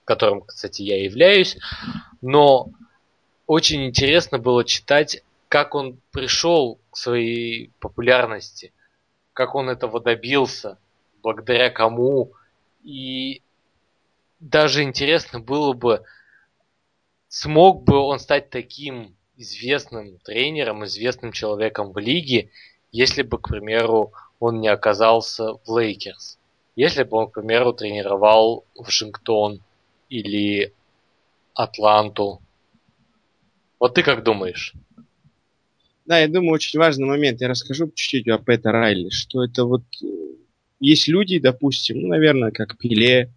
[0.05, 1.57] которым, кстати, я являюсь.
[2.20, 2.70] Но
[3.46, 8.73] очень интересно было читать, как он пришел к своей популярности,
[9.33, 10.77] как он этого добился,
[11.23, 12.33] благодаря кому.
[12.83, 13.42] И
[14.40, 16.03] даже интересно было бы,
[17.29, 22.50] смог бы он стать таким известным тренером, известным человеком в лиге,
[22.90, 26.38] если бы, к примеру, он не оказался в Лейкерс.
[26.74, 29.62] Если бы он, к примеру, тренировал Вашингтон
[30.09, 30.72] или
[31.55, 32.40] Атланту.
[33.79, 34.74] Вот ты как думаешь?
[36.07, 37.40] Да, я думаю, очень важный момент.
[37.40, 40.07] Я расскажу чуть-чуть о Пэта Райли, что это вот э,
[40.81, 43.31] есть люди, допустим, ну, наверное, как Пеле,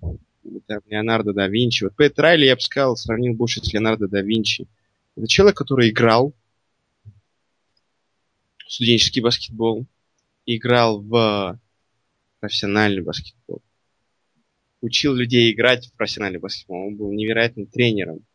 [0.43, 1.85] Леонардо да Винчи.
[1.85, 4.67] Вот Пэт Райли, я бы сказал, сравнил больше с Леонардо да Винчи.
[5.15, 6.33] Это человек, который играл
[8.65, 9.85] в студенческий баскетбол,
[10.45, 11.59] играл в
[12.39, 13.61] профессиональный баскетбол,
[14.81, 16.87] учил людей играть в профессиональный баскетбол.
[16.87, 18.25] Он был невероятным тренером.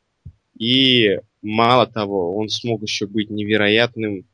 [0.58, 4.26] И мало того, он смог еще быть невероятным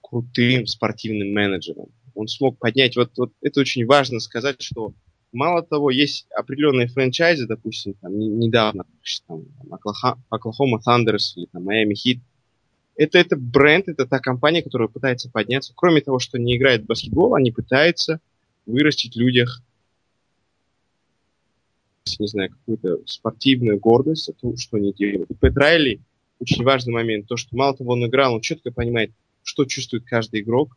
[0.00, 1.88] крутым спортивным менеджером.
[2.14, 4.94] Он смог поднять, вот, вот это очень важно сказать, что
[5.32, 8.84] мало того, есть определенные франчайзы, допустим, там, недавно,
[9.26, 9.44] там,
[10.30, 12.20] Оклахома Thunders или там, Miami Heat,
[12.96, 15.72] это, это бренд, это та компания, которая пытается подняться.
[15.76, 18.20] Кроме того, что не играет в баскетбол, они пытаются
[18.66, 19.62] вырастить в людях
[22.18, 25.30] не знаю, какую-то спортивную гордость, то, что они делают.
[25.30, 26.00] И Пэт Райли,
[26.40, 29.12] очень важный момент, то, что мало того, он играл, он четко понимает,
[29.42, 30.76] что чувствует каждый игрок,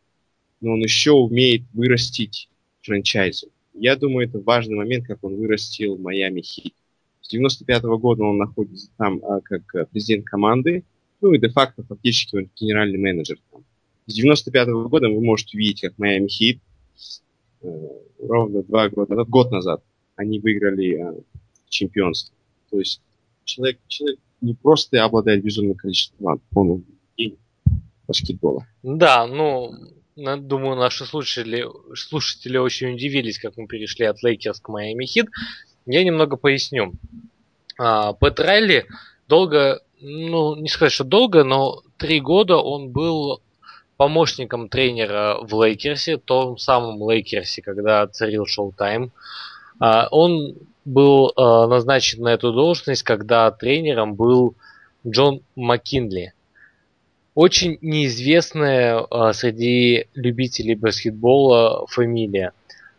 [0.59, 2.49] но он еще умеет вырастить
[2.81, 3.47] франчайзу.
[3.73, 6.73] Я думаю, это важный момент, как он вырастил Майами Хит.
[7.21, 10.83] С 95 -го года он находится там а, как а, президент команды,
[11.21, 13.63] ну и де-факто фактически он генеральный менеджер там.
[14.07, 16.59] С 95 -го года вы можете видеть, как Майами Хит
[17.61, 17.87] э,
[18.19, 19.83] ровно два года назад, год назад,
[20.15, 21.21] они выиграли э,
[21.69, 22.35] чемпионство.
[22.69, 23.01] То есть
[23.45, 26.83] человек, человек не просто обладает безумным количеством талантов, он
[27.17, 27.37] гений
[28.07, 28.65] баскетбола.
[28.83, 29.71] Да, ну,
[30.37, 35.27] думаю, наши слушатели, слушатели очень удивились, как мы перешли от Лейкерс к Майами Хит.
[35.85, 36.93] Я немного поясню.
[37.77, 38.85] А, Пэт Райли
[39.27, 43.41] долго, ну, не сказать, что долго, но три года он был
[43.97, 49.11] помощником тренера в Лейкерсе, том самом Лейкерсе, когда царил showtime.
[49.79, 50.55] А, он
[50.85, 54.55] был а, назначен на эту должность, когда тренером был
[55.07, 56.33] Джон Маккинни.
[57.33, 62.51] Очень неизвестная а, среди любителей баскетбола фамилия.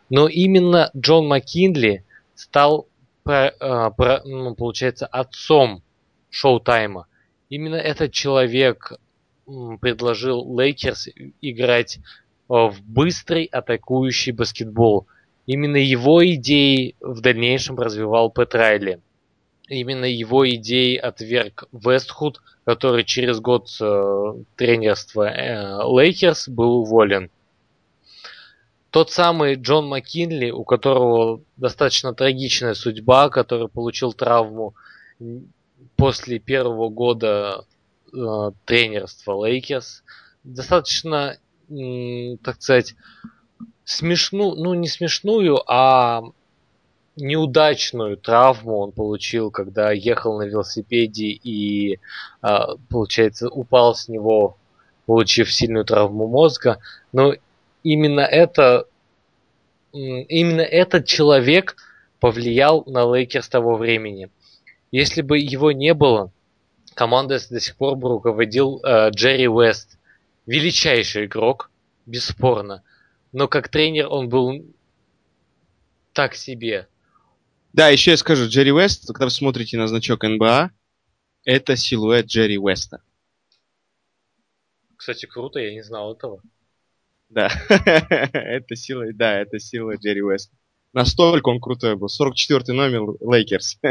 [0.09, 2.03] Но именно Джон Маккинни
[2.35, 2.87] стал,
[3.25, 5.83] ну, получается, отцом
[6.29, 7.07] showtime а.
[7.49, 8.93] Именно этот человек
[9.45, 11.09] предложил Лейкерс
[11.41, 11.99] играть
[12.47, 15.07] в быстрый атакующий баскетбол.
[15.45, 18.99] Именно его идеи в дальнейшем развивал Пэт Райли.
[19.67, 27.29] Именно его идеи отверг Вестхед, который через год э, тренерства э, Лейкерс был уволен.
[28.89, 34.75] Тот самый Джон Маккинни, у которого достаточно трагичная судьба, который получил травму
[35.95, 37.65] после первого года
[38.13, 40.03] э, тренерства Лейкерс,
[40.43, 41.37] достаточно,
[41.69, 42.95] э, так сказать,
[43.85, 46.23] смешную, ну не смешную, а
[47.15, 51.99] неудачную травму он получил, когда ехал на велосипеде и,
[52.41, 54.57] а, получается, упал с него,
[55.05, 56.79] получив сильную травму мозга.
[57.11, 57.33] Но
[57.83, 58.87] именно это,
[59.91, 61.75] именно этот человек
[62.19, 64.29] повлиял на Лейкерс того времени.
[64.91, 66.31] Если бы его не было,
[66.93, 69.97] командой до сих пор бы руководил э, Джерри Уэст.
[70.45, 71.69] Величайший игрок,
[72.05, 72.83] бесспорно
[73.33, 74.63] но как тренер он был
[76.13, 76.87] так себе.
[77.73, 80.69] Да, еще я скажу, Джерри Уэст, когда вы смотрите на значок НБА,
[81.43, 83.01] это силуэт Джерри Уэста.
[84.95, 86.41] Кстати, круто, я не знал этого.
[87.29, 90.55] Да, это сила, да, это сила Джерри Уэста.
[90.93, 92.09] Настолько он крутой был.
[92.09, 93.79] 44 номер Лейкерс.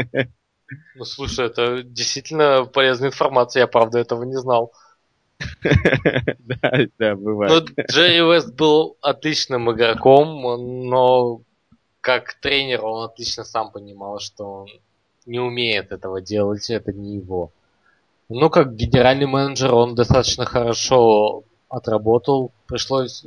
[0.95, 4.73] Ну, слушай, это действительно полезная информация, я правда этого не знал.
[6.39, 7.69] Да, да, бывает.
[7.75, 10.41] Ну, Джерри Уэст был отличным игроком,
[10.89, 11.43] но
[12.03, 14.67] как тренер он отлично сам понимал, что он
[15.25, 17.49] не умеет этого делать, это не его.
[18.27, 22.51] Ну, как генеральный менеджер он достаточно хорошо отработал.
[22.67, 23.25] Пришлось...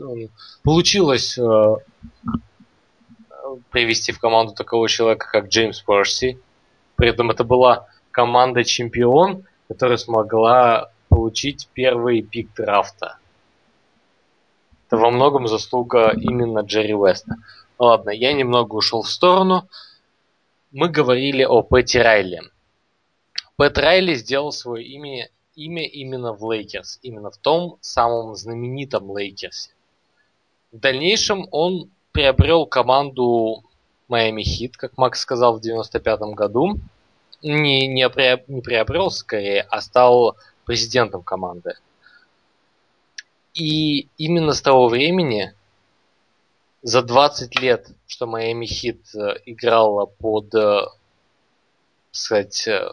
[0.63, 1.77] Получилось э,
[3.71, 6.39] привести в команду такого человека, как Джеймс Уорси.
[6.97, 13.17] При этом это была команда-чемпион, которая смогла получить первый пик драфта.
[14.87, 17.37] Это во многом заслуга именно Джерри Уэста.
[17.79, 19.69] Ладно, я немного ушел в сторону.
[20.73, 22.41] Мы говорили о Пэти Райли.
[23.57, 29.71] Пэт Райли сделал свое имя, имя именно в Лейкерс, именно в том самом знаменитом Лейкерсе.
[30.73, 33.63] В дальнейшем он приобрел команду
[34.09, 36.79] Майами Хит, как Макс сказал в 95 году.
[37.43, 38.09] Не, не,
[38.49, 41.75] не приобрел скорее, а стал президентом команды.
[43.55, 45.55] И именно с того времени,
[46.87, 50.83] за 20 лет, что Майами Хит э, играла под, э,
[52.13, 52.89] сказать, э,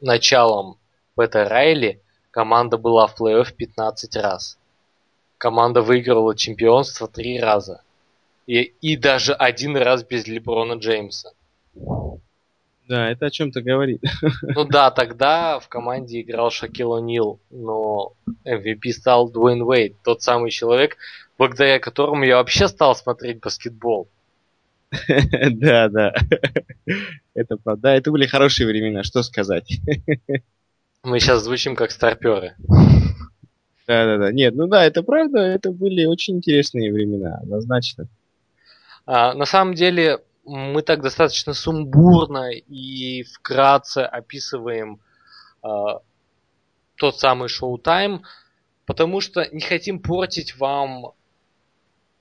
[0.00, 0.78] началом
[1.14, 4.58] Пэта Райли, команда была в плей-офф 15 раз.
[5.36, 7.82] Команда выиграла чемпионство три раза.
[8.46, 11.32] И, и даже один раз без Леброна Джеймса.
[12.88, 14.02] Да, это о чем-то говорит.
[14.42, 18.12] Ну да, тогда в команде играл Шакил О'Нил, но
[18.44, 20.96] MVP стал Дуэйн Уэйд, тот самый человек,
[21.38, 24.08] благодаря которому я вообще стал смотреть баскетбол.
[25.50, 26.12] Да, да.
[27.34, 27.88] Это правда.
[27.88, 29.80] Это были хорошие времена, что сказать.
[31.02, 32.54] Мы сейчас звучим как старперы.
[33.86, 34.32] Да, да, да.
[34.32, 38.06] Нет, ну да, это правда, это были очень интересные времена, однозначно.
[39.04, 45.00] А, на самом деле, мы так достаточно сумбурно и вкратце описываем
[45.62, 45.68] э,
[46.96, 48.22] тот самый шоу-тайм,
[48.86, 51.12] потому что не хотим портить вам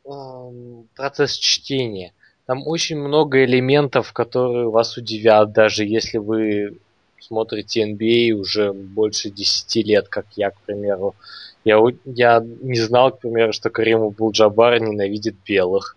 [0.06, 0.10] э,
[0.96, 2.14] процесс чтения.
[2.46, 6.78] Там очень много элементов, которые вас удивят, даже если вы
[7.20, 11.16] смотрите NBA уже больше 10 лет, как я, к примеру.
[11.64, 15.96] Я, я не знал, к примеру, что Карим Булджабар ненавидит белых.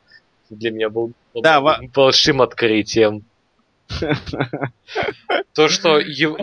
[0.48, 1.12] Для меня был
[1.42, 3.24] да, большим открытием.
[5.54, 6.00] То, что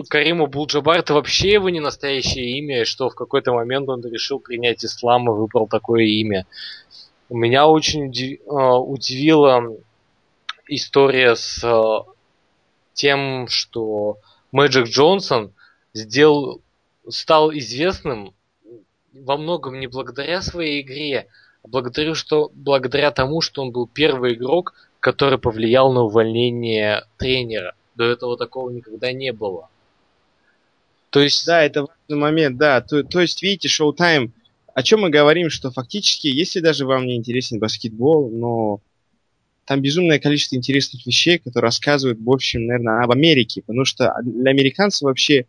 [0.08, 4.40] Кариму Булджабар это вообще его не настоящее имя, и что в какой-то момент он решил
[4.40, 6.46] принять ислам и выбрал такое имя.
[7.28, 8.10] Меня очень
[8.46, 9.76] а, удивила
[10.68, 12.04] история с а,
[12.92, 14.18] тем, что
[14.52, 15.52] Мэджик Джонсон
[15.92, 16.62] сделал,
[17.08, 18.34] стал известным
[19.12, 21.28] во многом не благодаря своей игре,
[21.64, 27.74] благодарю, что благодаря тому, что он был первый игрок, который повлиял на увольнение тренера.
[27.94, 29.68] До этого такого никогда не было.
[31.10, 31.46] То есть...
[31.46, 32.80] Да, это важный момент, да.
[32.80, 34.30] То, то есть, видите, Showtime,
[34.74, 38.80] о чем мы говорим, что фактически, если даже вам не интересен баскетбол, но
[39.64, 43.62] там безумное количество интересных вещей, которые рассказывают, в общем, наверное, об Америке.
[43.62, 45.46] Потому что для американцев вообще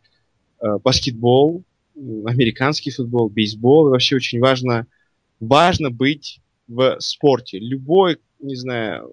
[0.62, 1.64] э, баскетбол,
[1.96, 4.86] американский футбол, бейсбол, вообще очень важно,
[5.40, 7.60] важно быть в спорте.
[7.60, 9.12] Любой, не знаю,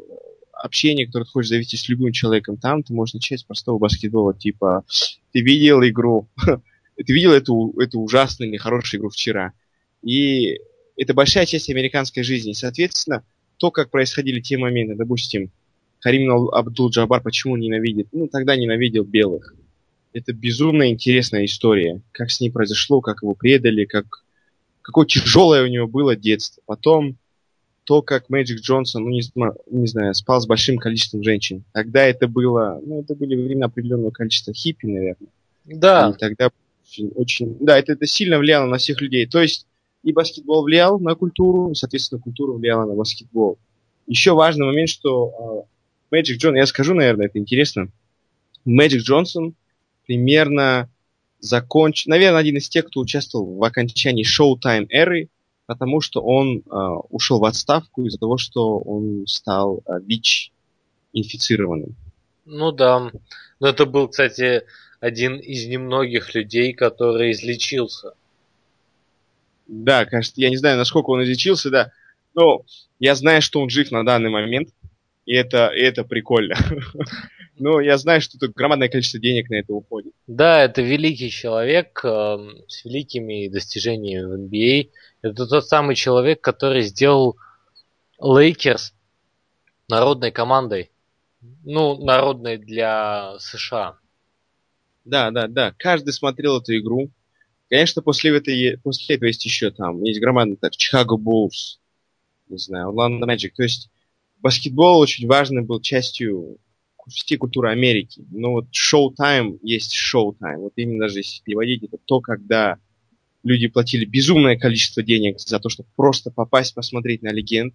[0.52, 4.34] общение, которое ты хочешь завести с любым человеком там, ты можешь начать с простого баскетбола,
[4.34, 4.84] типа,
[5.32, 9.52] ты видел игру, ты видел эту, эту ужасную или хорошую игру вчера.
[10.02, 10.58] И
[10.96, 12.52] это большая часть американской жизни.
[12.52, 13.24] Соответственно,
[13.56, 15.50] то, как происходили те моменты, допустим,
[16.00, 18.08] Карим Абдул-Джабар почему ненавидит?
[18.12, 19.54] Ну, тогда ненавидел белых.
[20.12, 22.02] Это безумно интересная история.
[22.10, 24.21] Как с ней произошло, как его предали, как,
[24.82, 26.62] какое тяжелое у него было детство.
[26.66, 27.16] Потом
[27.84, 29.22] то, как Мэджик Джонсон, ну, не,
[29.70, 31.64] не знаю, спал с большим количеством женщин.
[31.72, 35.30] Тогда это было, ну, это были времена определенного количества хиппи, наверное.
[35.64, 36.12] Да.
[36.14, 36.50] И тогда
[36.86, 39.26] очень, очень да, это, это сильно влияло на всех людей.
[39.26, 39.66] То есть
[40.02, 43.58] и баскетбол влиял на культуру, и, соответственно, культура влияла на баскетбол.
[44.06, 45.66] Еще важный момент, что
[46.10, 47.88] Мэджик uh, Джонсон, я скажу, наверное, это интересно,
[48.64, 49.54] Мэджик Джонсон
[50.06, 50.88] примерно
[51.42, 55.28] закончил, наверное, один из тех, кто участвовал в окончании Showtime эры,
[55.66, 61.94] потому что он uh, ушел в отставку из-за того, что он стал uh, ВИЧ-инфицированным.
[62.44, 63.10] Ну да.
[63.60, 64.62] Но это был, кстати,
[65.00, 68.14] один из немногих людей, который излечился.
[69.66, 71.92] Да, кажется, я не знаю, насколько он излечился, да.
[72.34, 72.64] Но
[72.98, 74.68] я знаю, что он жив на данный момент.
[75.24, 76.56] И это, и это прикольно.
[77.62, 80.12] Но я знаю, что тут громадное количество денег на это уходит.
[80.26, 82.08] Да, это великий человек э,
[82.66, 84.90] с великими достижениями в NBA.
[85.22, 87.36] Это тот самый человек, который сделал
[88.20, 88.94] Лейкерс
[89.88, 90.90] народной командой.
[91.62, 93.96] Ну, народной для США.
[95.04, 95.72] Да, да, да.
[95.78, 97.10] Каждый смотрел эту игру.
[97.70, 101.78] Конечно, после, этой, после этого есть еще там, есть громадный так, Chicago Bulls,
[102.48, 103.52] не знаю, Orlando Magic.
[103.54, 103.88] То есть
[104.40, 106.58] баскетбол очень важный был частью
[107.08, 108.24] всей культуры Америки.
[108.30, 110.60] Но вот showtime есть showtime.
[110.60, 112.76] Вот именно даже если переводить, это то, когда
[113.42, 117.74] люди платили безумное количество денег за то, чтобы просто попасть, посмотреть на легенд,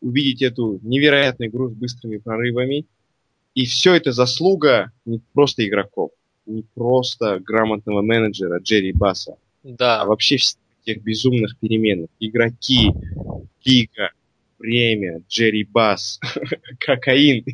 [0.00, 2.86] увидеть эту невероятную игру с быстрыми прорывами.
[3.54, 6.10] И все это заслуга не просто игроков
[6.48, 10.02] не просто грамотного менеджера Джерри Басса, да.
[10.02, 12.08] а вообще всех тех безумных переменных.
[12.18, 12.90] Игроки,
[13.64, 14.10] лига,
[14.58, 16.20] время, Джерри Басс,
[16.80, 17.44] кокаин.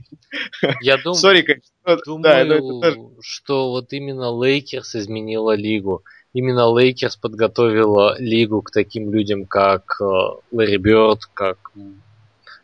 [0.80, 1.14] Я дум...
[1.14, 2.05] Sorry, конечно.
[2.05, 3.00] думаю, да, тоже...
[3.20, 6.02] что вот именно Лейкерс изменила лигу.
[6.32, 10.05] Именно Лейкерс подготовила лигу к таким людям, как э,
[10.50, 11.72] Лэри Бёрд, как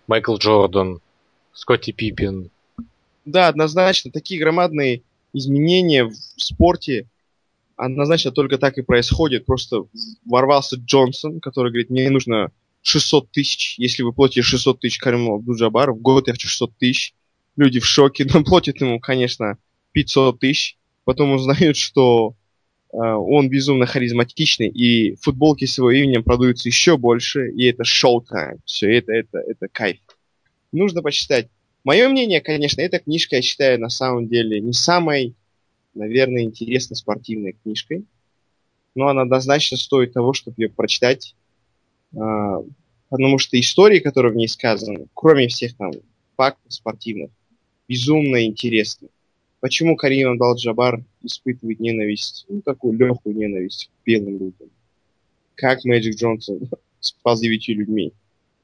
[0.07, 1.01] Майкл Джордан,
[1.53, 2.51] Скотти Пиппин.
[3.25, 4.11] Да, однозначно.
[4.11, 7.07] Такие громадные изменения в спорте
[7.77, 9.47] однозначно только так и происходит.
[9.47, 9.85] Просто
[10.25, 12.51] ворвался Джонсон, который говорит, мне нужно
[12.83, 13.79] 600 тысяч.
[13.79, 17.15] Если вы платите 600 тысяч Кариму Абдуджабару, в год я хочу 600 тысяч.
[17.57, 19.59] Люди в шоке, но платят ему, конечно,
[19.93, 20.77] 500 тысяч.
[21.05, 22.35] Потом узнают, что
[22.93, 28.59] э, он безумно харизматичный, и футболки с его именем продаются еще больше, и это шоу-тайм.
[28.65, 29.99] Все, это, это, это кайф.
[30.73, 31.49] Нужно почитать
[31.83, 35.35] Мое мнение, конечно, эта книжка, я считаю, на самом деле не самой,
[35.95, 38.05] наверное, интересной спортивной книжкой.
[38.95, 41.35] Но она однозначно стоит того, чтобы ее прочитать.
[42.17, 42.63] А,
[43.09, 45.93] потому что истории, которые в ней сказаны, кроме всех там
[46.37, 47.31] фактов спортивных,
[47.89, 49.09] безумно интересны.
[49.61, 54.71] Почему Карим Абдал-Джабар испытывает ненависть, ну, такую легкую ненависть к белым людям?
[55.55, 56.61] Как Мэджик Джонсон
[57.01, 58.13] спал с девятью людьми?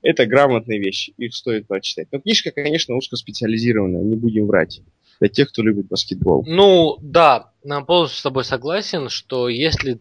[0.03, 2.09] Это грамотные вещи, их стоит прочитать.
[2.13, 4.81] Но книжка, конечно, узкоспециализированная, не будем врать.
[5.19, 6.45] Для тех, кто любит баскетбол.
[6.47, 7.53] Ну, да,
[7.87, 9.99] полностью с тобой согласен, что если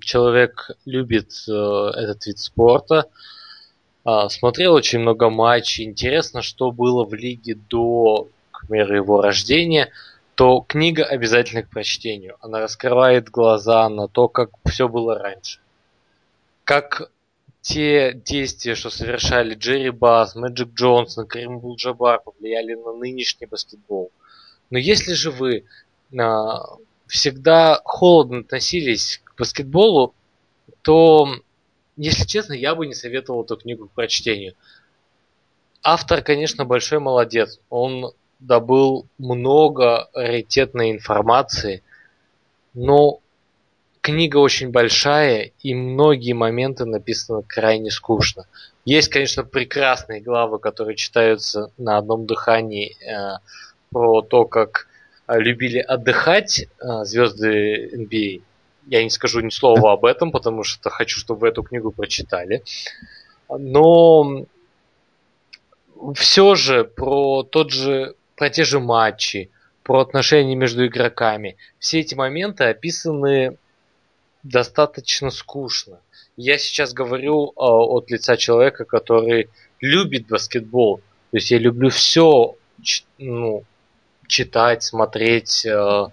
[0.00, 3.08] человек любит э, этот вид спорта,
[4.04, 9.90] э, смотрел очень много матчей, интересно, что было в лиге до, к примеру, его рождения,
[10.34, 12.36] то книга обязательно к прочтению.
[12.40, 15.60] Она раскрывает глаза на то, как все было раньше.
[16.64, 17.10] Как
[17.62, 24.12] те действия, что совершали Джерри Бас, Мэджик Джонсон, Карим Булджабар, повлияли на нынешний баскетбол.
[24.70, 25.64] Но если же вы
[26.16, 26.60] а,
[27.06, 30.14] всегда холодно относились баскетболу,
[30.82, 31.28] то,
[31.96, 34.54] если честно, я бы не советовал эту книгу к прочтению.
[35.82, 37.60] Автор, конечно, большой молодец.
[37.70, 41.82] Он добыл много раритетной информации,
[42.74, 43.20] но
[44.00, 48.46] книга очень большая, и многие моменты написаны крайне скучно.
[48.84, 53.38] Есть, конечно, прекрасные главы, которые читаются на одном дыхании э,
[53.90, 54.86] про то, как
[55.26, 58.42] а, любили отдыхать а, звезды NBA.
[58.86, 62.62] Я не скажу ни слова об этом, потому что хочу, чтобы вы эту книгу прочитали.
[63.48, 64.46] Но
[66.14, 69.50] все же про тот же, про те же матчи,
[69.82, 71.56] про отношения между игроками.
[71.78, 73.56] Все эти моменты описаны
[74.42, 76.00] достаточно скучно.
[76.36, 79.48] Я сейчас говорю э, от лица человека, который
[79.80, 80.98] любит баскетбол.
[81.30, 82.54] То есть я люблю все
[83.18, 83.64] ну,
[84.26, 86.06] читать, смотреть, э,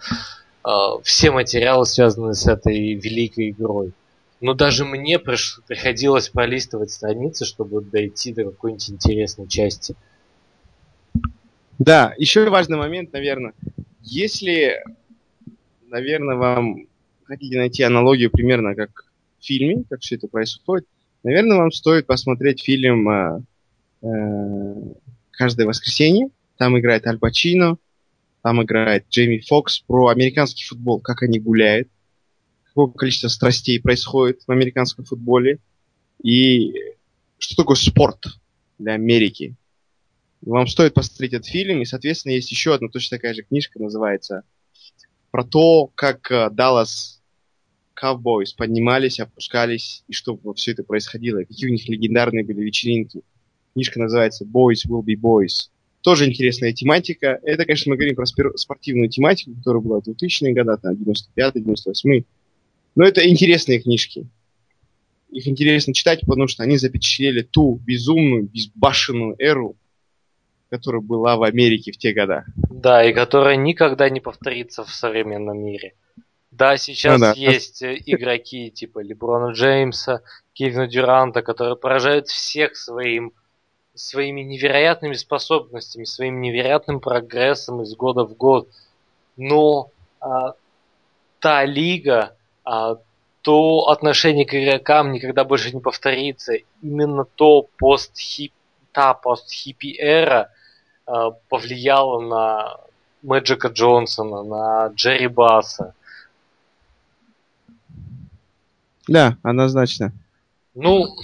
[1.03, 3.93] все материалы, связанные с этой великой игрой.
[4.39, 9.95] Но даже мне приходилось пролистывать страницы, чтобы дойти до какой-нибудь интересной части.
[11.79, 13.53] Да, еще важный момент, наверное.
[14.01, 14.83] Если,
[15.87, 16.87] наверное, вам
[17.23, 19.05] хотите найти аналогию примерно как
[19.39, 20.87] в фильме, как все это происходит,
[21.23, 23.41] наверное, вам стоит посмотреть фильм э,
[24.01, 24.75] э,
[25.31, 26.29] «Каждое воскресенье».
[26.57, 27.77] Там играет Аль Пачино,
[28.43, 31.87] там играет Джейми Фокс про американский футбол, как они гуляют,
[32.65, 35.59] какое количество страстей происходит в американском футболе
[36.21, 36.73] и
[37.37, 38.25] что такое спорт
[38.77, 39.55] для Америки.
[40.41, 44.43] Вам стоит посмотреть этот фильм, и, соответственно, есть еще одна точно такая же книжка, называется
[45.31, 47.21] про то, как Даллас
[47.95, 53.21] uh, Cowboys поднимались, опускались, и что все это происходило, какие у них легендарные были вечеринки.
[53.73, 55.71] Книжка называется Boys Will Be Boys.
[56.03, 57.39] Тоже интересная тематика.
[57.43, 62.25] Это, конечно, мы говорим про спортивную тематику, которая была в 2000-е годы, там, 95-98
[62.95, 64.27] Но это интересные книжки.
[65.31, 69.77] Их интересно читать, потому что они запечатлели ту безумную, безбашенную эру,
[70.69, 72.43] которая была в Америке в те годы.
[72.69, 75.93] Да, и которая никогда не повторится в современном мире.
[76.51, 77.33] Да, сейчас ну, да.
[77.33, 83.31] есть игроки типа Леброна Джеймса, Кевина Дюранта, которые поражают всех своим
[83.95, 88.67] своими невероятными способностями, своим невероятным прогрессом из года в год.
[89.37, 89.89] Но
[90.19, 90.53] а,
[91.39, 92.97] та лига, а,
[93.41, 96.53] то отношение к игрокам никогда больше не повторится.
[96.81, 98.53] Именно то пост-хип,
[98.91, 100.49] та пост-хиппи эра
[101.05, 102.77] а, повлияла на
[103.21, 105.93] Мэджика Джонсона, на Джерри Басса.
[109.07, 110.13] Да, однозначно.
[110.75, 111.15] Ну,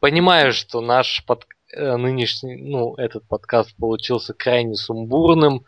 [0.00, 5.64] понимаю, что наш под, нынешний, ну, этот подкаст получился крайне сумбурным.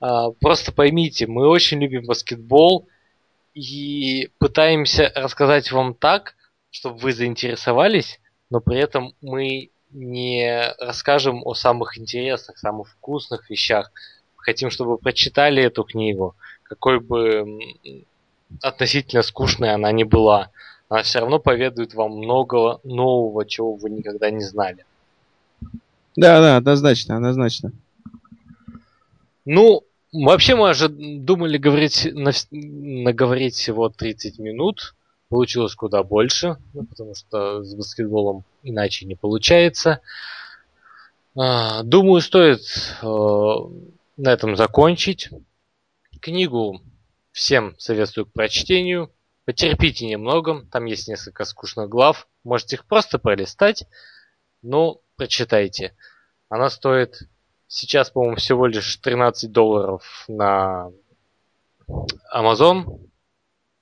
[0.00, 2.88] А, просто поймите, мы очень любим баскетбол
[3.54, 6.34] и пытаемся рассказать вам так,
[6.70, 8.20] чтобы вы заинтересовались,
[8.50, 13.90] но при этом мы не расскажем о самых интересных, самых вкусных вещах.
[14.36, 17.58] Хотим, чтобы вы прочитали эту книгу, какой бы
[18.62, 20.50] относительно скучной она ни была.
[20.88, 24.84] Она все равно поведает вам много нового, чего вы никогда не знали.
[26.20, 27.70] Да, да, однозначно, однозначно.
[29.44, 34.96] Ну, вообще мы уже думали говорить, на, наговорить всего 30 минут.
[35.28, 40.00] Получилось куда больше, ну, потому что с баскетболом иначе не получается.
[41.36, 42.62] А, думаю, стоит
[43.00, 43.06] э,
[44.16, 45.30] на этом закончить.
[46.20, 46.82] Книгу
[47.30, 49.12] всем советую к прочтению.
[49.44, 52.26] Потерпите немного, там есть несколько скучных глав.
[52.42, 53.84] Можете их просто пролистать.
[54.62, 55.94] Но прочитайте.
[56.48, 57.28] Она стоит
[57.66, 60.90] сейчас, по-моему, всего лишь 13 долларов на
[62.34, 63.00] Amazon.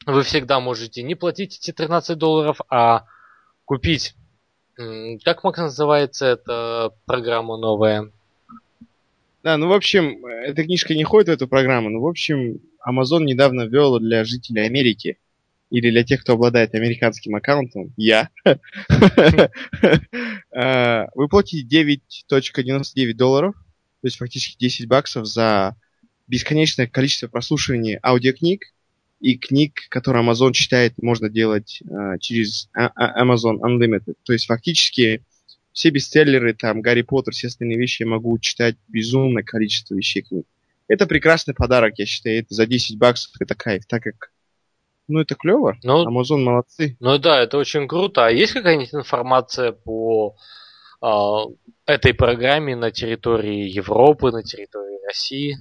[0.06, 3.06] Вы всегда можете не платить эти 13 долларов, а
[3.64, 4.14] купить.
[5.24, 8.10] Как Макс называется эта программа новая?
[9.42, 13.20] Да, ну в общем, эта книжка не ходит в эту программу, но в общем, Amazon
[13.20, 15.18] недавно ввел для жителей Америки
[15.70, 18.56] или для тех, кто обладает американским аккаунтом, я, э,
[21.14, 25.76] вы платите 9.99 долларов, то есть фактически 10 баксов за
[26.28, 28.72] бесконечное количество прослушивания аудиокниг
[29.20, 34.14] и книг, которые Amazon читает, можно делать uh, через Amazon Unlimited.
[34.24, 35.22] То есть фактически
[35.72, 40.46] все бестселлеры, там, Гарри Поттер, все остальные вещи я могу читать безумное количество вещей книг.
[40.88, 42.38] Это прекрасный подарок, я считаю.
[42.38, 44.30] Это за 10 баксов это кайф, так как
[45.08, 45.76] ну, это клево.
[45.82, 46.96] Ну, Amazon молодцы.
[47.00, 48.26] Ну да, это очень круто.
[48.26, 50.36] А есть какая-нибудь информация по
[51.00, 51.44] а,
[51.86, 55.56] этой программе на территории Европы, на территории России?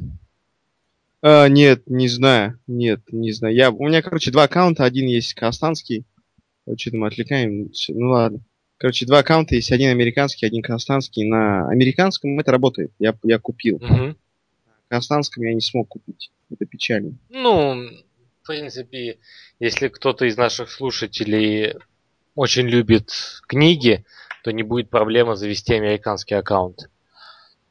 [1.21, 2.59] А, нет, не знаю.
[2.67, 3.55] Нет, не знаю.
[3.55, 4.83] Я, у меня, короче, два аккаунта.
[4.83, 6.05] Один есть казахстанский.
[6.77, 7.71] Что-то мы отвлекаем.
[7.89, 8.39] Ну ладно.
[8.77, 9.71] Короче, два аккаунта есть.
[9.71, 11.23] Один американский, один казахстанский.
[11.27, 12.91] На американском это работает.
[12.99, 13.77] Я, я купил.
[13.77, 13.87] Угу.
[13.87, 14.15] На
[14.87, 16.31] казахстанском я не смог купить.
[16.51, 17.13] Это печально.
[17.29, 17.89] Ну,
[18.45, 19.17] в принципе,
[19.59, 21.73] если кто-то из наших слушателей
[22.35, 23.09] очень любит
[23.47, 24.05] книги,
[24.43, 26.91] то не будет проблема завести американский аккаунт.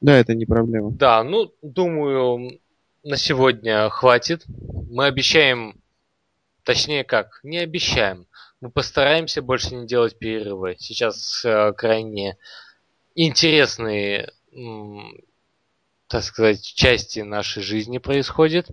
[0.00, 0.90] Да, это не проблема.
[0.90, 2.58] Да, ну, думаю,
[3.04, 4.42] на сегодня хватит.
[4.90, 5.80] Мы обещаем,
[6.64, 8.26] точнее как, не обещаем.
[8.60, 10.74] Мы постараемся больше не делать перерывы.
[10.80, 12.36] Сейчас э, крайне
[13.14, 14.32] интересные,
[16.08, 18.68] так сказать, части нашей жизни происходят.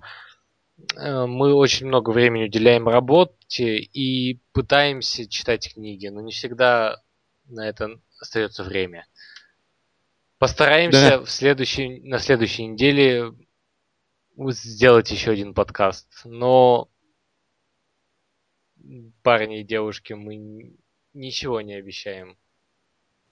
[0.98, 7.02] Э, мы очень много времени уделяем работе и пытаемся читать книги, но не всегда
[7.46, 9.08] на это остается время.
[10.38, 11.20] Постараемся да.
[11.20, 13.32] в следующей, на следующей неделе
[14.50, 16.08] сделать еще один подкаст.
[16.26, 16.90] Но,
[19.22, 20.74] парни и девушки, мы
[21.14, 22.38] ничего не обещаем.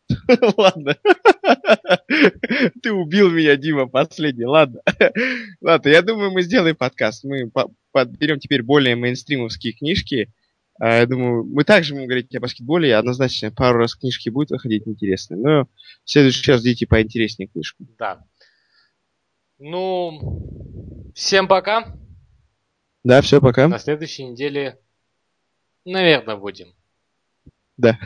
[0.57, 0.97] Ладно.
[2.81, 4.45] Ты убил меня, Дима, последний.
[4.45, 4.81] Ладно.
[5.61, 7.23] Ладно, я думаю, мы сделаем подкаст.
[7.23, 7.51] Мы
[7.91, 10.33] подберем теперь более мейнстримовские книжки.
[10.79, 12.95] А, я думаю, мы также будем говорить о баскетболе.
[12.95, 15.39] Однозначно, пару раз книжки будут выходить интересные.
[15.39, 15.63] Но
[16.03, 17.85] в следующий раз ждите поинтереснее книжку.
[17.97, 18.25] Да.
[19.59, 21.95] Ну, всем пока.
[23.03, 23.67] Да, все, пока.
[23.67, 24.79] На следующей неделе,
[25.85, 26.73] наверное, будем.
[27.77, 27.97] Да.